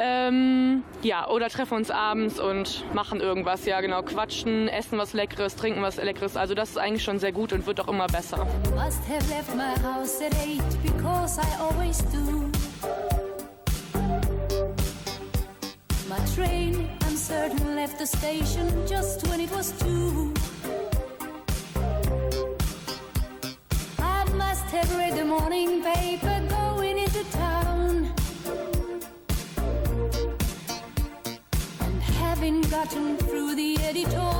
Ähm, 0.00 0.82
ja, 1.02 1.28
oder 1.28 1.48
treffen 1.48 1.74
uns 1.74 1.90
abends 1.90 2.38
und 2.38 2.84
machen 2.94 3.20
irgendwas, 3.20 3.64
ja 3.66 3.80
genau, 3.80 4.02
quatschen, 4.02 4.68
essen 4.68 4.79
was 4.92 5.12
Leckeres, 5.12 5.56
trinken 5.56 5.82
was 5.82 5.96
Leckeres. 5.96 6.36
Also 6.36 6.54
das 6.54 6.70
ist 6.70 6.78
eigentlich 6.78 7.04
schon 7.04 7.18
sehr 7.18 7.32
gut 7.32 7.52
und 7.52 7.66
wird 7.66 7.80
auch 7.80 7.88
immer 7.88 8.06
besser. 8.06 8.46
Must 8.74 9.00
have 9.08 9.28
left 9.28 9.54
my 9.54 9.74
house 9.82 10.20
at 10.20 10.34
eight 10.44 10.62
because 10.82 11.38
I 11.38 11.46
always 11.60 11.98
do. 12.10 12.50
My 16.08 16.18
train, 16.34 16.88
I'm 17.02 17.16
certain, 17.16 17.76
left 17.76 17.98
the 17.98 18.06
station 18.06 18.66
just 18.88 19.26
when 19.28 19.40
it 19.40 19.50
was 19.54 19.72
two. 19.78 20.32
I 23.98 24.24
must 24.36 24.64
have 24.72 24.96
read 24.96 25.16
the 25.16 25.24
morning 25.24 25.82
paper 25.82 26.42
going 26.48 26.98
into 26.98 27.22
town. 27.32 28.12
And 31.80 32.02
having 32.02 32.62
gotten 32.62 33.16
through 33.18 33.54
the 33.54 33.76
editorial, 33.84 34.39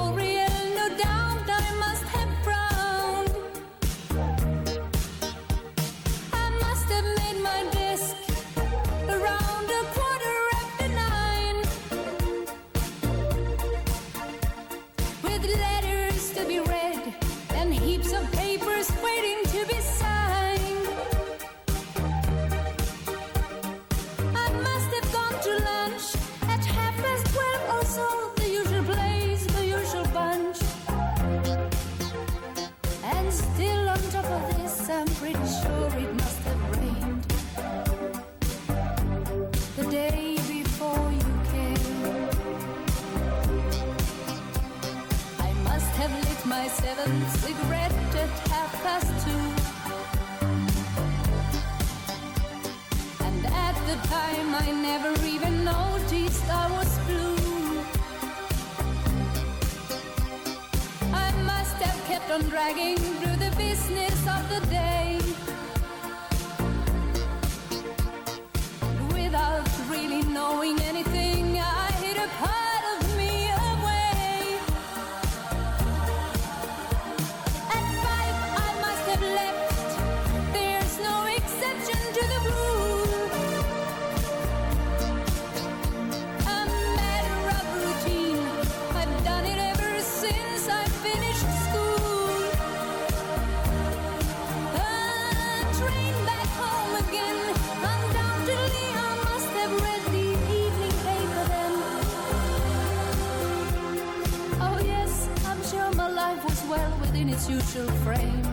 you 107.51 107.61
frame. 108.05 108.50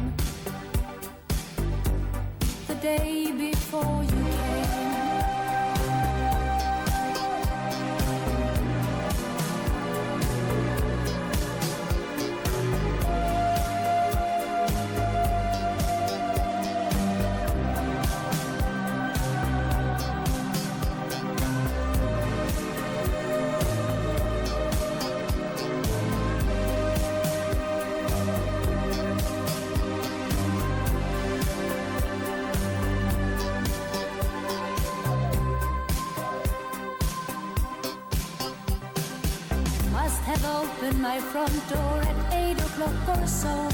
Front 41.37 41.69
door 41.69 42.01
at 42.01 42.33
8 42.33 42.59
o'clock 42.61 43.09
or 43.09 43.27
so. 43.27 43.66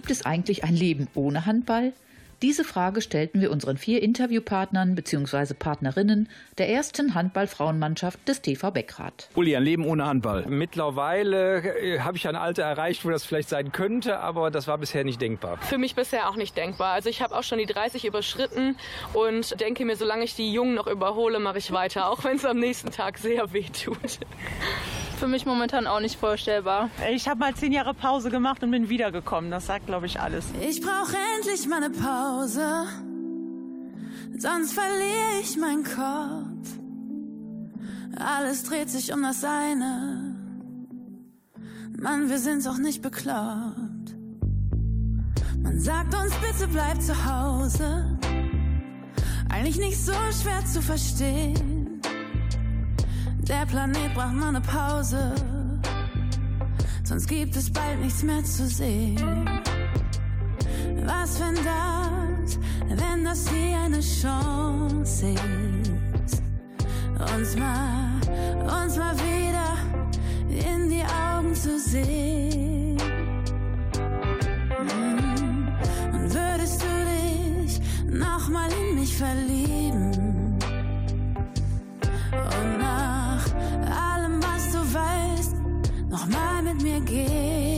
Gibt 0.00 0.12
es 0.12 0.24
eigentlich 0.24 0.64
ein 0.64 0.74
Leben 0.74 1.08
ohne 1.14 1.44
Handball? 1.44 1.92
Diese 2.40 2.64
Frage 2.64 3.02
stellten 3.02 3.42
wir 3.42 3.50
unseren 3.50 3.76
vier 3.76 4.02
Interviewpartnern 4.02 4.94
bzw. 4.94 5.52
Partnerinnen 5.52 6.26
der 6.56 6.70
ersten 6.70 7.14
Handball-Frauenmannschaft 7.14 8.26
des 8.26 8.40
TV 8.40 8.70
Beckrad. 8.70 9.28
Uli, 9.34 9.54
ein 9.54 9.62
Leben 9.62 9.84
ohne 9.84 10.06
Handball. 10.06 10.46
Mittlerweile 10.48 11.58
äh, 11.58 12.00
habe 12.00 12.16
ich 12.16 12.26
ein 12.26 12.36
Alter 12.36 12.62
erreicht, 12.62 13.04
wo 13.04 13.10
das 13.10 13.26
vielleicht 13.26 13.50
sein 13.50 13.72
könnte, 13.72 14.20
aber 14.20 14.50
das 14.50 14.66
war 14.66 14.78
bisher 14.78 15.04
nicht 15.04 15.20
denkbar. 15.20 15.58
Für 15.58 15.76
mich 15.76 15.94
bisher 15.94 16.30
auch 16.30 16.36
nicht 16.36 16.56
denkbar. 16.56 16.94
Also 16.94 17.10
ich 17.10 17.20
habe 17.20 17.36
auch 17.36 17.42
schon 17.42 17.58
die 17.58 17.66
30 17.66 18.06
überschritten 18.06 18.76
und 19.12 19.60
denke 19.60 19.84
mir, 19.84 19.96
solange 19.96 20.24
ich 20.24 20.34
die 20.34 20.50
Jungen 20.50 20.76
noch 20.76 20.86
überhole, 20.86 21.40
mache 21.40 21.58
ich 21.58 21.72
weiter, 21.72 22.08
auch 22.08 22.24
wenn 22.24 22.36
es 22.36 22.46
am 22.46 22.58
nächsten 22.58 22.90
Tag 22.90 23.18
sehr 23.18 23.52
weh 23.52 23.66
tut. 23.68 24.18
Für 25.20 25.28
mich 25.28 25.44
momentan 25.44 25.86
auch 25.86 26.00
nicht 26.00 26.18
vorstellbar. 26.18 26.88
Ich 27.12 27.28
habe 27.28 27.40
mal 27.40 27.54
zehn 27.54 27.72
Jahre 27.72 27.92
Pause 27.92 28.30
gemacht 28.30 28.62
und 28.62 28.70
bin 28.70 28.88
wiedergekommen. 28.88 29.50
Das 29.50 29.66
sagt, 29.66 29.84
glaube 29.84 30.06
ich, 30.06 30.18
alles. 30.18 30.46
Ich 30.66 30.80
brauche 30.80 31.14
endlich 31.36 31.68
mal 31.68 31.84
eine 31.84 31.90
Pause, 31.90 32.86
sonst 34.38 34.72
verliere 34.72 35.42
ich 35.42 35.58
meinen 35.58 35.84
Kopf. 35.84 36.70
Alles 38.18 38.62
dreht 38.64 38.88
sich 38.88 39.12
um 39.12 39.22
das 39.22 39.44
eine. 39.44 40.36
Mann, 41.98 42.30
wir 42.30 42.38
sind's 42.38 42.66
auch 42.66 42.78
nicht 42.78 43.02
bekloppt. 43.02 44.16
Man 45.62 45.80
sagt 45.80 46.14
uns 46.14 46.32
bitte 46.36 46.66
bleib 46.72 47.02
zu 47.02 47.14
Hause. 47.26 48.18
Eigentlich 49.50 49.76
nicht 49.76 50.02
so 50.02 50.14
schwer 50.42 50.64
zu 50.64 50.80
verstehen. 50.80 51.79
Der 53.50 53.66
Planet 53.66 54.14
braucht 54.14 54.34
mal 54.34 54.50
eine 54.50 54.60
Pause. 54.60 55.34
Sonst 57.02 57.26
gibt 57.26 57.56
es 57.56 57.68
bald 57.68 58.00
nichts 58.00 58.22
mehr 58.22 58.44
zu 58.44 58.64
sehen. 58.64 59.44
Was, 61.04 61.40
wenn 61.40 61.56
das, 61.56 62.60
wenn 62.88 63.24
das 63.24 63.48
hier 63.48 63.76
eine 63.76 63.98
Chance 63.98 65.34
ist, 66.24 66.42
uns 67.34 67.56
mal, 67.56 68.20
uns 68.84 68.96
mal 68.96 69.16
wieder 69.16 69.72
in 70.48 70.88
die 70.88 71.02
Augen 71.02 71.52
zu 71.52 71.76
sehen? 71.76 72.94
Mm. 74.78 76.14
Und 76.14 76.32
würdest 76.32 76.82
du 76.82 76.86
dich 77.10 77.80
nochmal 78.06 78.70
in 78.70 78.94
mich 78.94 79.16
verlieben? 79.16 80.56
Und 82.32 82.78
nach 82.78 83.29
allem, 83.88 84.42
was 84.42 84.72
du 84.72 84.78
weißt, 84.78 85.54
nochmal 86.08 86.62
mit 86.62 86.82
mir 86.82 87.00
gehen? 87.00 87.69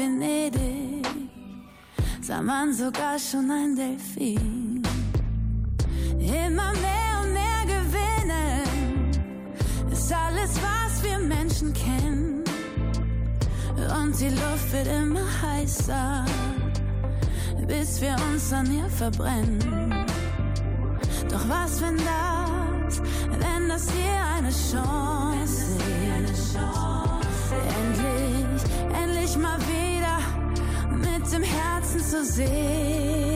Venedig 0.00 1.06
sah 2.22 2.40
man 2.40 2.72
sogar 2.72 3.18
schon 3.18 3.50
ein 3.50 3.76
Delfin. 3.76 4.82
Immer 6.18 6.72
mehr 6.86 7.12
und 7.22 7.32
mehr 7.34 7.62
gewinnen 7.66 8.60
was 10.62 11.04
wir 11.04 11.18
Menschen 11.18 11.74
kennen. 11.74 12.42
Und 14.00 14.18
die 14.18 14.30
Luft 14.30 14.72
wird 14.72 14.86
immer 14.86 15.26
heißer, 15.42 16.24
bis 17.66 18.00
wir 18.00 18.16
uns 18.32 18.52
an 18.54 18.72
ihr 18.72 18.88
verbrennen. 18.88 20.06
Doch 21.28 21.46
was, 21.46 21.82
wenn 21.82 21.98
das, 21.98 23.02
wenn 23.42 23.68
das 23.68 23.86
hier 23.90 24.20
eine 24.36 24.50
Chance 24.50 25.64
ist? 26.24 26.56
Endlich, 27.78 28.62
endlich 29.02 29.36
mal 29.36 29.58
wieder 29.58 29.69
dem 31.32 31.42
Herzen 31.42 32.00
zu 32.00 32.24
sehen. 32.24 33.29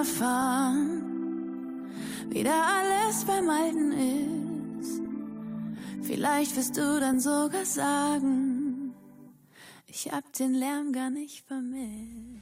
wieder 0.00 0.04
fahren, 0.04 1.02
wieder 2.30 2.52
alles 2.52 3.24
beim 3.24 3.50
Alten 3.50 3.92
ist, 4.80 5.02
vielleicht 6.02 6.56
wirst 6.56 6.76
du 6.76 7.00
dann 7.00 7.20
sogar 7.20 7.64
sagen, 7.64 8.94
ich 9.86 10.10
hab 10.10 10.32
den 10.32 10.54
Lärm 10.54 10.92
gar 10.92 11.10
nicht 11.10 11.44
vermisst. 11.46 12.40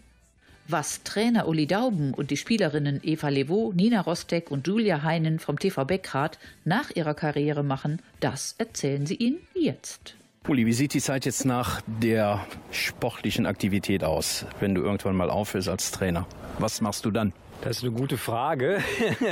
Was 0.68 1.02
Trainer 1.02 1.48
Uli 1.48 1.66
Dauben 1.66 2.12
und 2.12 2.30
die 2.30 2.36
Spielerinnen 2.36 3.00
Eva 3.02 3.28
Levaux, 3.28 3.74
Nina 3.74 4.02
Rostek 4.02 4.50
und 4.50 4.66
Julia 4.66 5.02
Heinen 5.02 5.38
vom 5.38 5.58
TV 5.58 5.86
Beckrad 5.86 6.38
nach 6.64 6.90
ihrer 6.94 7.14
Karriere 7.14 7.62
machen, 7.62 8.02
das 8.20 8.54
erzählen 8.58 9.06
sie 9.06 9.14
Ihnen 9.14 9.38
jetzt. 9.54 10.14
Uli, 10.46 10.66
wie 10.66 10.74
sieht 10.74 10.92
die 10.92 11.00
Zeit 11.00 11.24
jetzt 11.24 11.46
nach 11.46 11.80
der 11.86 12.46
sportlichen 12.70 13.46
Aktivität 13.46 14.04
aus, 14.04 14.44
wenn 14.60 14.74
du 14.74 14.82
irgendwann 14.82 15.16
mal 15.16 15.30
aufhörst 15.30 15.68
als 15.68 15.90
Trainer? 15.90 16.26
Was 16.58 16.80
machst 16.82 17.04
du 17.06 17.10
dann? 17.10 17.32
Das 17.60 17.78
ist 17.78 17.82
eine 17.82 17.92
gute 17.92 18.16
Frage. 18.18 18.78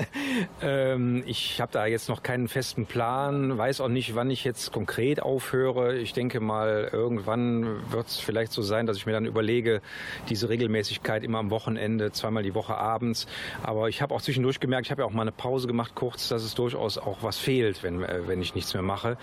ähm, 0.61 1.23
ich 1.27 1.61
habe 1.61 1.71
da 1.71 1.87
jetzt 1.87 2.09
noch 2.09 2.25
keinen 2.25 2.49
festen 2.49 2.85
Plan, 2.85 3.57
weiß 3.57 3.81
auch 3.81 3.89
nicht, 3.89 4.17
wann 4.17 4.31
ich 4.31 4.43
jetzt 4.43 4.73
konkret 4.73 5.23
aufhöre. 5.23 5.97
Ich 5.97 6.13
denke 6.13 6.41
mal, 6.41 6.91
irgendwann 6.93 7.89
wird 7.93 8.09
es 8.09 8.19
vielleicht 8.19 8.51
so 8.51 8.63
sein, 8.63 8.87
dass 8.87 8.97
ich 8.97 9.07
mir 9.07 9.13
dann 9.13 9.27
überlege, 9.27 9.81
diese 10.29 10.49
Regelmäßigkeit 10.49 11.23
immer 11.23 11.39
am 11.39 11.51
Wochenende, 11.51 12.11
zweimal 12.11 12.43
die 12.43 12.55
Woche 12.55 12.77
abends. 12.77 13.29
Aber 13.63 13.89
ich 13.89 14.03
habe 14.03 14.13
auch 14.13 14.21
zwischendurch 14.21 14.59
gemerkt, 14.59 14.87
ich 14.87 14.91
habe 14.91 15.03
ja 15.03 15.07
auch 15.07 15.13
mal 15.13 15.23
eine 15.23 15.33
Pause 15.33 15.69
gemacht, 15.69 15.93
kurz, 15.95 16.27
dass 16.29 16.43
es 16.43 16.55
durchaus 16.55 16.99
auch 16.99 17.19
was 17.23 17.39
fehlt, 17.39 17.85
wenn, 17.85 18.03
äh, 18.03 18.27
wenn 18.27 18.43
ich 18.43 18.57
nichts 18.57 18.75
mehr 18.75 18.83
mache. 18.83 19.19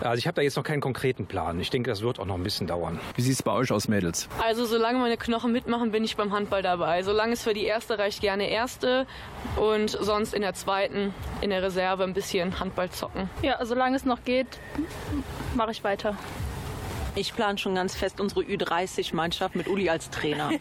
Also 0.00 0.18
ich 0.18 0.26
habe 0.26 0.36
da 0.36 0.42
jetzt 0.42 0.56
noch 0.56 0.64
keinen 0.64 0.80
konkreten 0.80 1.26
Plan. 1.26 1.60
Ich 1.60 1.68
denke, 1.68 1.90
das 1.90 2.00
wird 2.00 2.18
auch 2.18 2.26
noch 2.26 2.36
ein 2.36 2.42
bisschen 2.42 2.66
dauern. 2.66 2.98
Wie 3.16 3.22
sieht 3.22 3.34
es 3.34 3.42
bei 3.42 3.52
euch 3.52 3.70
aus, 3.70 3.86
Mädels? 3.86 4.30
Also 4.42 4.64
solange 4.64 4.98
meine 4.98 5.18
Knochen 5.18 5.52
mitmachen, 5.52 5.90
bin 5.90 6.04
ich 6.04 6.16
beim 6.16 6.32
Handball 6.32 6.62
dabei. 6.62 7.02
Solange 7.02 7.34
es 7.34 7.42
für 7.42 7.52
die 7.52 7.64
erste 7.64 7.98
reicht, 7.98 8.22
gerne 8.22 8.45
erste 8.48 9.06
und 9.56 9.90
sonst 9.90 10.34
in 10.34 10.42
der 10.42 10.54
zweiten 10.54 11.14
in 11.40 11.50
der 11.50 11.62
Reserve 11.62 12.04
ein 12.04 12.14
bisschen 12.14 12.58
Handball 12.60 12.90
zocken. 12.90 13.28
Ja, 13.42 13.64
solange 13.64 13.96
es 13.96 14.04
noch 14.04 14.24
geht, 14.24 14.46
mache 15.54 15.70
ich 15.70 15.84
weiter. 15.84 16.16
Ich 17.18 17.34
plane 17.34 17.56
schon 17.56 17.74
ganz 17.74 17.96
fest 17.96 18.20
unsere 18.20 18.42
Ü30-Mannschaft 18.42 19.56
mit 19.56 19.68
Uli 19.68 19.88
als 19.88 20.10
Trainer. 20.10 20.50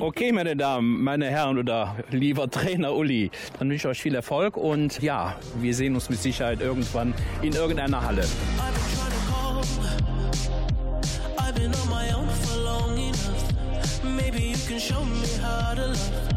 Okay, 0.00 0.32
meine 0.32 0.56
Damen, 0.56 1.02
meine 1.02 1.26
Herren 1.26 1.58
oder 1.58 1.96
lieber 2.10 2.50
Trainer 2.50 2.94
Uli, 2.94 3.30
dann 3.58 3.68
wünsche 3.68 3.88
ich 3.88 3.90
euch 3.90 4.02
viel 4.02 4.14
Erfolg 4.14 4.56
und 4.56 5.00
ja, 5.02 5.36
wir 5.56 5.74
sehen 5.74 5.94
uns 5.94 6.08
mit 6.08 6.18
Sicherheit 6.20 6.60
irgendwann 6.60 7.14
in 7.42 7.52
irgendeiner 7.52 8.02
Halle. 8.02 8.24
I've 11.38 11.54
been 11.54 11.72
on 11.74 11.88
my 11.88 12.12
own 12.14 12.28
for 12.28 12.58
long 12.62 12.96
enough. 12.98 14.04
Maybe 14.04 14.42
you 14.42 14.56
can 14.66 14.78
show 14.78 15.04
me 15.04 15.26
how 15.40 15.74
to 15.74 15.88
love. 15.88 16.31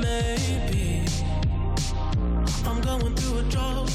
Maybe 0.00 1.04
I'm 2.66 2.80
going 2.80 3.14
through 3.14 3.38
a 3.38 3.42
drought. 3.44 3.90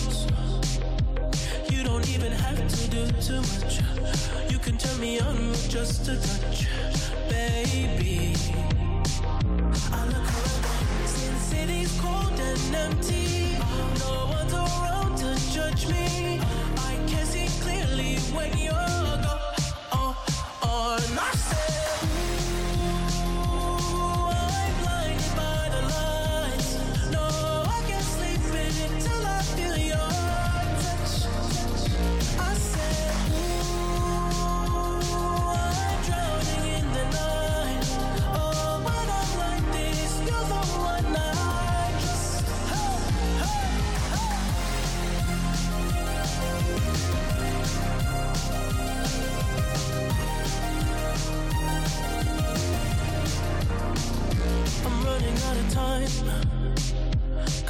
You 1.70 1.84
don't 1.84 2.08
even 2.10 2.32
have 2.32 2.68
to 2.68 2.90
do 2.90 3.06
too 3.22 3.42
much. 3.42 3.82
You 4.50 4.60
can 4.60 4.78
turn 4.78 5.00
me 5.00 5.20
on 5.20 5.50
with 5.50 5.70
just 5.70 6.08
a 6.08 6.16
touch, 6.16 6.68
baby. 7.30 8.36
I 9.92 10.06
look 10.06 10.30
around, 10.40 11.08
since 11.08 11.42
city's 11.44 12.00
cold 12.00 12.40
and 12.40 12.76
empty. 12.76 13.58
No 14.00 14.28
one's 14.36 14.54
around 14.54 15.18
to 15.18 15.36
judge 15.54 15.88
me. 15.88 16.40
I 16.78 16.96
can 17.08 17.26
see 17.26 17.48
clearly 17.62 18.18
when 18.34 18.58
you're 18.58 18.74
gone. 18.74 19.56
Oh, 19.92 20.16
oh, 20.64 20.98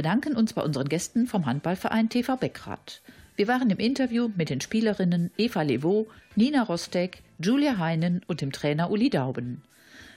bedanken 0.00 0.34
uns 0.34 0.54
bei 0.54 0.62
unseren 0.62 0.88
Gästen 0.88 1.26
vom 1.26 1.44
Handballverein 1.44 2.08
TV 2.08 2.34
Beckrath. 2.34 3.02
Wir 3.36 3.48
waren 3.48 3.68
im 3.68 3.76
Interview 3.76 4.30
mit 4.34 4.48
den 4.48 4.62
Spielerinnen 4.62 5.30
Eva 5.36 5.60
Levaux, 5.60 6.08
Nina 6.36 6.62
Rostek, 6.62 7.22
Julia 7.38 7.76
Heinen 7.76 8.22
und 8.26 8.40
dem 8.40 8.50
Trainer 8.50 8.90
Uli 8.90 9.10
Dauben. 9.10 9.60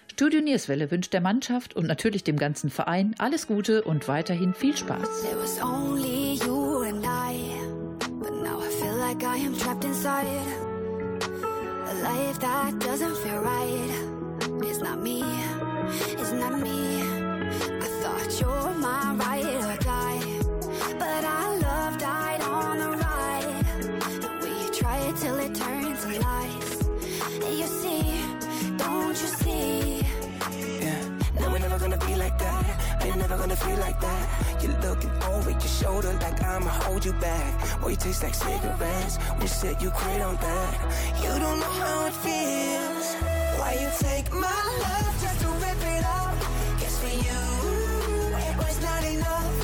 Studio 0.09 0.39
Nierswelle 0.39 0.89
wünscht 0.89 1.11
der 1.11 1.19
Mannschaft 1.19 1.75
und 1.75 1.85
natürlich 1.85 2.23
dem 2.23 2.37
ganzen 2.37 2.69
Verein 2.69 3.13
alles 3.17 3.45
Gute 3.45 3.83
und 3.83 4.07
weiterhin 4.07 4.53
viel 4.53 4.77
Spaß. 4.77 5.25
It's 14.65 14.79
not 14.79 15.03
me, 15.03 15.21
it's 16.17 16.31
not 16.31 16.57
me. 16.59 17.12
I 17.61 17.87
thought 18.01 18.39
you're 18.39 18.73
my 18.75 19.13
ride 19.13 19.45
or 19.45 19.77
die, 19.77 20.21
but 20.99 21.23
our 21.23 21.59
love 21.59 21.97
died 21.97 22.41
on 22.41 22.77
the 22.79 22.89
ride. 23.05 23.65
We 24.41 24.69
try 24.77 24.97
it 25.07 25.15
till 25.17 25.37
it 25.39 25.53
turns 25.55 26.01
to 26.03 26.19
lies. 26.19 26.71
And 27.45 27.57
you 27.59 27.67
see, 27.81 28.03
don't 28.77 29.17
you 29.21 29.29
see? 29.41 30.05
Yeah, 30.81 31.01
no, 31.39 31.49
we're 31.51 31.59
never 31.59 31.79
gonna 31.79 31.97
be 31.97 32.15
like 32.15 32.37
that. 32.39 32.65
Ain't 33.03 33.17
never 33.17 33.37
gonna 33.37 33.55
feel 33.55 33.77
like 33.77 33.99
that. 33.99 34.63
You're 34.63 34.79
looking 34.79 35.11
over 35.33 35.51
your 35.51 35.59
shoulder 35.81 36.13
like 36.21 36.41
I'ma 36.41 36.69
hold 36.69 37.03
you 37.05 37.13
back. 37.13 37.81
Boy, 37.81 37.89
you 37.89 37.95
taste 37.97 38.23
like 38.23 38.33
cigarettes. 38.33 39.19
We 39.41 39.47
said 39.47 39.81
you 39.81 39.89
quit 39.91 40.21
on 40.21 40.35
that. 40.37 40.73
You 41.21 41.29
don't 41.43 41.59
know 41.59 41.73
how 41.81 42.05
it 42.07 42.13
feels. 42.25 43.07
Why 43.59 43.73
you 43.81 43.89
take 43.99 44.31
my 44.31 44.59
love 44.83 45.21
just 45.21 45.41
to 45.41 45.62
was 49.23 49.62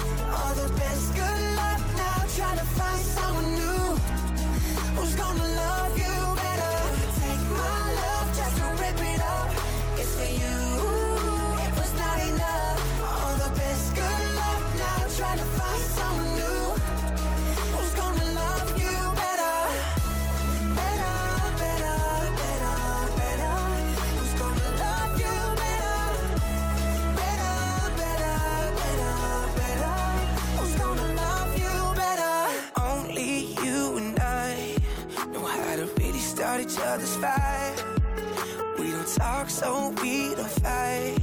talk, 39.49 39.65
so 39.65 40.01
we 40.01 40.35
don't 40.35 40.49
fight. 40.49 41.17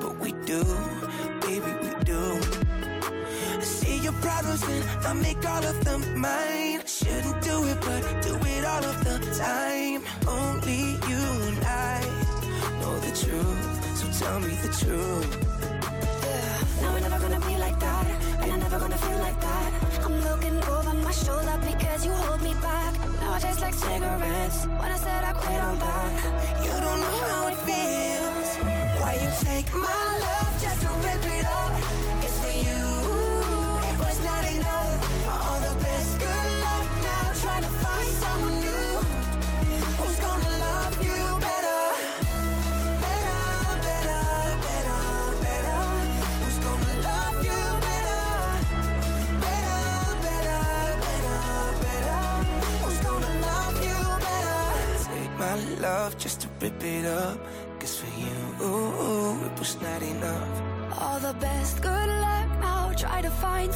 But 0.00 0.18
we 0.18 0.32
do, 0.46 0.62
baby, 1.40 1.72
we 1.82 2.04
do. 2.04 2.40
I 3.58 3.62
see 3.62 3.98
your 3.98 4.12
problems 4.14 4.62
and 4.62 4.84
I 5.06 5.12
make 5.14 5.46
all 5.48 5.64
of 5.64 5.84
them 5.84 6.20
mine. 6.20 6.82
Shouldn't 6.86 7.42
do 7.42 7.64
it, 7.66 7.80
but 7.80 8.22
do 8.22 8.34
it 8.34 8.64
all 8.64 8.84
of 8.84 9.04
the 9.04 9.18
time. 9.38 10.02
Only 10.26 10.96
you 11.08 11.22
and 11.48 11.64
I 11.64 12.00
know 12.80 12.98
the 13.00 13.12
truth, 13.22 13.96
so 13.98 14.24
tell 14.24 14.40
me 14.40 14.54
the 14.62 14.72
truth. 14.80 15.30
Now 16.80 16.92
we're 16.92 17.00
never 17.00 17.18
gonna 17.18 17.40
be 17.40 17.56
like 17.56 17.78
that, 17.80 18.06
and 18.42 18.52
I'm 18.52 18.60
never 18.60 18.78
gonna 18.78 18.98
feel 18.98 19.18
like 19.18 19.40
that. 19.40 20.04
I'm 20.04 20.20
looking 20.22 20.56
over 20.64 20.94
my 20.94 21.12
shoulder 21.12 21.58
because 21.64 22.04
you 22.04 22.12
hold 22.12 22.42
me 22.42 22.54
back. 22.54 23.13
Taste 23.40 23.60
like 23.60 23.74
cigarettes. 23.74 24.66
When 24.66 24.90
I 24.92 24.96
said 24.96 25.24
I 25.24 25.32
quit 25.32 25.60
on 25.60 25.78
that, 25.78 26.64
You 26.64 26.70
don't 26.70 27.00
know 27.00 27.18
how 27.30 27.48
it 27.48 27.56
feels. 27.66 28.50
Why 29.00 29.12
you 29.22 29.30
take 29.44 29.74
my 29.74 30.08
love 30.24 30.62
just 30.62 30.80
to 30.82 30.88
rip 31.04 31.24
it 31.38 31.44
up? 31.46 31.83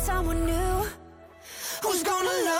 Someone 0.08 0.46
new. 0.46 0.86
Who's 1.82 2.02
gonna 2.02 2.36
love 2.48 2.57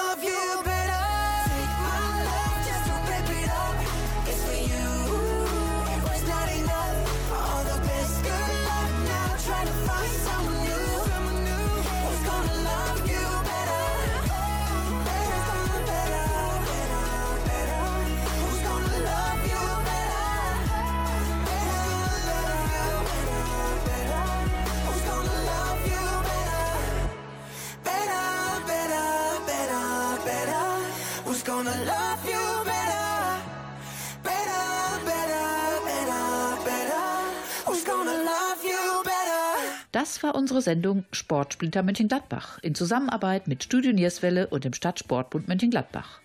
Das 39.99 40.22
war 40.22 40.36
unsere 40.36 40.62
Sendung 40.62 41.05
Sportsplitter 41.11 41.82
Mönchengladbach 41.82 42.61
in 42.62 42.76
Zusammenarbeit 42.76 43.49
mit 43.49 43.64
Studio 43.64 43.90
Nierswelle 43.90 44.46
und 44.46 44.62
dem 44.62 44.72
Stadtsportbund 44.72 45.49
Mönchengladbach. 45.49 46.20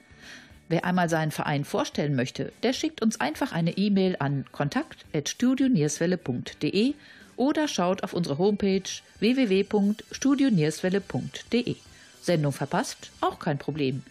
Wer 0.69 0.85
einmal 0.85 1.09
seinen 1.09 1.31
Verein 1.31 1.65
vorstellen 1.65 2.15
möchte, 2.15 2.53
der 2.61 2.73
schickt 2.73 3.01
uns 3.01 3.19
einfach 3.19 3.51
eine 3.51 3.75
E-Mail 3.75 4.17
an 4.19 4.45
kontakt@studionierswelle.de 4.51 6.93
oder 7.35 7.67
schaut 7.67 8.03
auf 8.03 8.13
unsere 8.13 8.37
Homepage 8.37 8.83
www.studionierswelle.de. 9.17 11.75
Sendung 12.21 12.51
verpasst? 12.51 13.09
Auch 13.21 13.39
kein 13.39 13.57
Problem. 13.57 14.03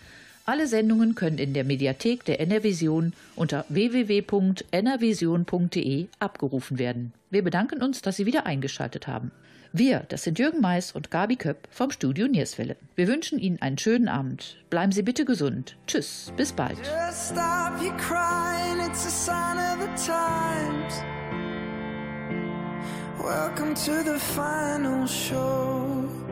Alle 0.44 0.66
Sendungen 0.66 1.14
können 1.14 1.38
in 1.38 1.54
der 1.54 1.62
Mediathek 1.62 2.24
der 2.24 2.40
NRVision 2.40 3.12
unter 3.36 3.64
www.nrvision.de 3.68 6.08
abgerufen 6.18 6.80
werden. 6.80 7.12
Wir 7.30 7.44
bedanken 7.44 7.80
uns, 7.80 8.02
dass 8.02 8.16
Sie 8.16 8.26
wieder 8.26 8.44
eingeschaltet 8.44 9.06
haben. 9.06 9.30
Wir, 9.72 10.04
das 10.08 10.24
sind 10.24 10.40
Jürgen 10.40 10.60
Mais 10.60 10.90
und 10.92 11.12
Gabi 11.12 11.36
Köpp 11.36 11.68
vom 11.70 11.92
Studio 11.92 12.26
Nierswelle. 12.26 12.74
Wir 12.96 13.06
wünschen 13.06 13.38
Ihnen 13.38 13.62
einen 13.62 13.78
schönen 13.78 14.08
Abend. 14.08 14.56
Bleiben 14.68 14.90
Sie 14.90 15.02
bitte 15.02 15.24
gesund. 15.24 15.76
Tschüss, 15.86 16.32
bis 16.36 16.52
bald. 16.52 16.76
Welcome 23.22 23.74
to 23.74 24.02
the 24.02 24.18
final 24.18 25.06
show. 25.06 26.31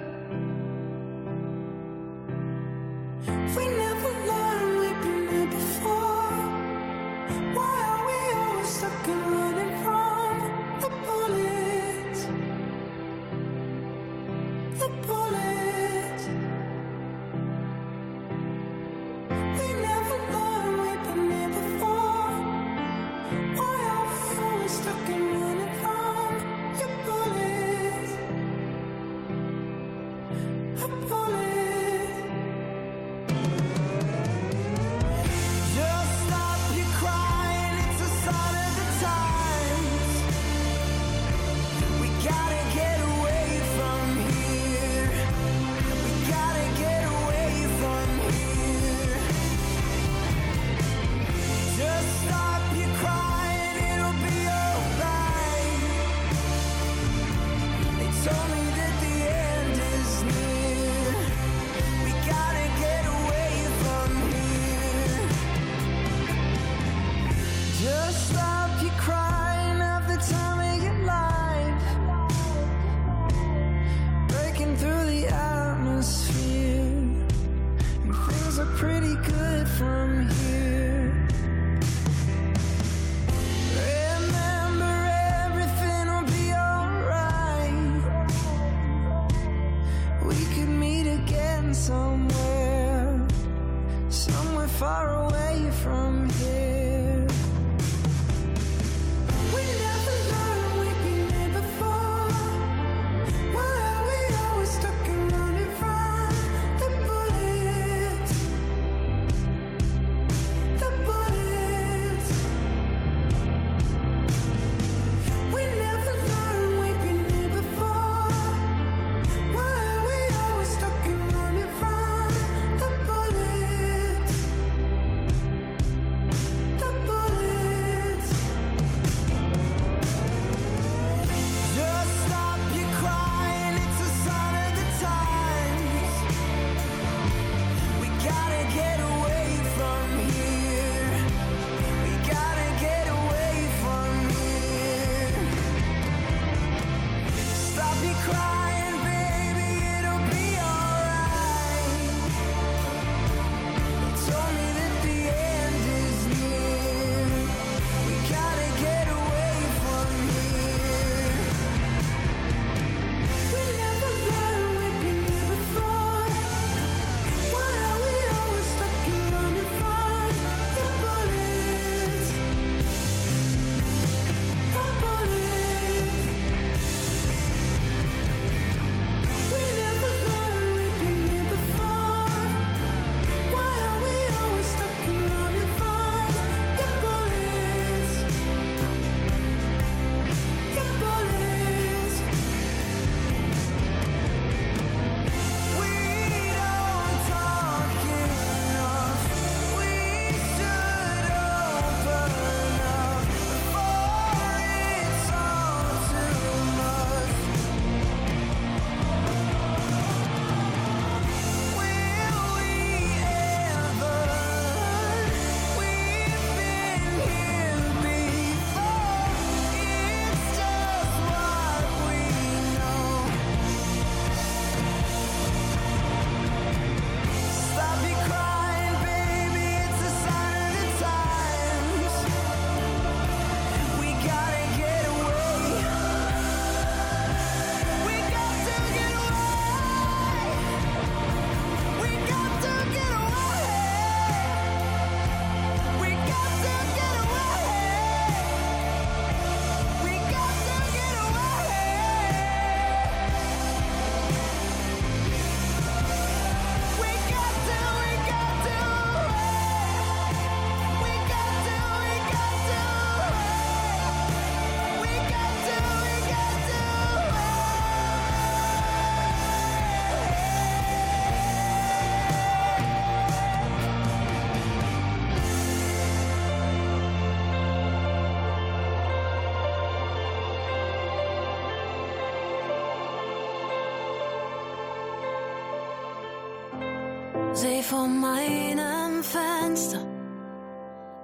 vor 287.91 288.07
meinem 288.07 289.21
Fenster 289.21 289.99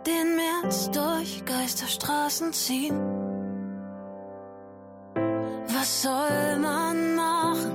den 0.05 0.35
März 0.35 0.91
durch 0.91 1.45
Geisterstraßen 1.45 2.51
ziehen. 2.51 2.99
Was 5.75 6.01
soll 6.01 6.59
man 6.59 7.15
machen? 7.15 7.73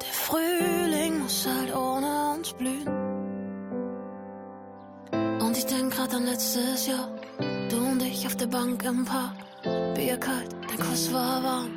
Der 0.00 0.14
Frühling 0.26 1.18
muss 1.18 1.48
halt 1.48 1.74
ohne 1.74 2.34
uns 2.36 2.52
blühen. 2.52 2.88
Und 5.40 5.58
ich 5.58 5.66
denk 5.66 5.92
grad 5.96 6.14
an 6.14 6.26
letztes 6.26 6.86
Jahr. 6.86 7.08
Du 7.70 7.76
und 7.78 8.00
ich 8.02 8.24
auf 8.24 8.36
der 8.36 8.46
Bank 8.46 8.84
im 8.84 9.04
Park. 9.04 9.34
Bier 9.96 10.16
kalt, 10.16 10.54
dein 10.68 10.78
Kuss 10.78 11.12
war 11.12 11.42
warm. 11.42 11.72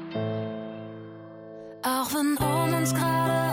Auch 1.82 2.14
wenn 2.14 2.38
um 2.38 2.74
uns 2.76 2.94
gerade 2.94 3.51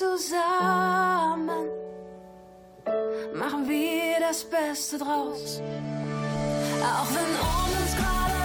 zusammen, 0.00 1.68
machen 3.34 3.68
wir 3.68 4.18
das 4.20 4.44
Beste 4.44 4.96
draus. 4.96 5.60
Auch 6.82 7.08
wenn 7.14 7.30
ohne 7.54 8.39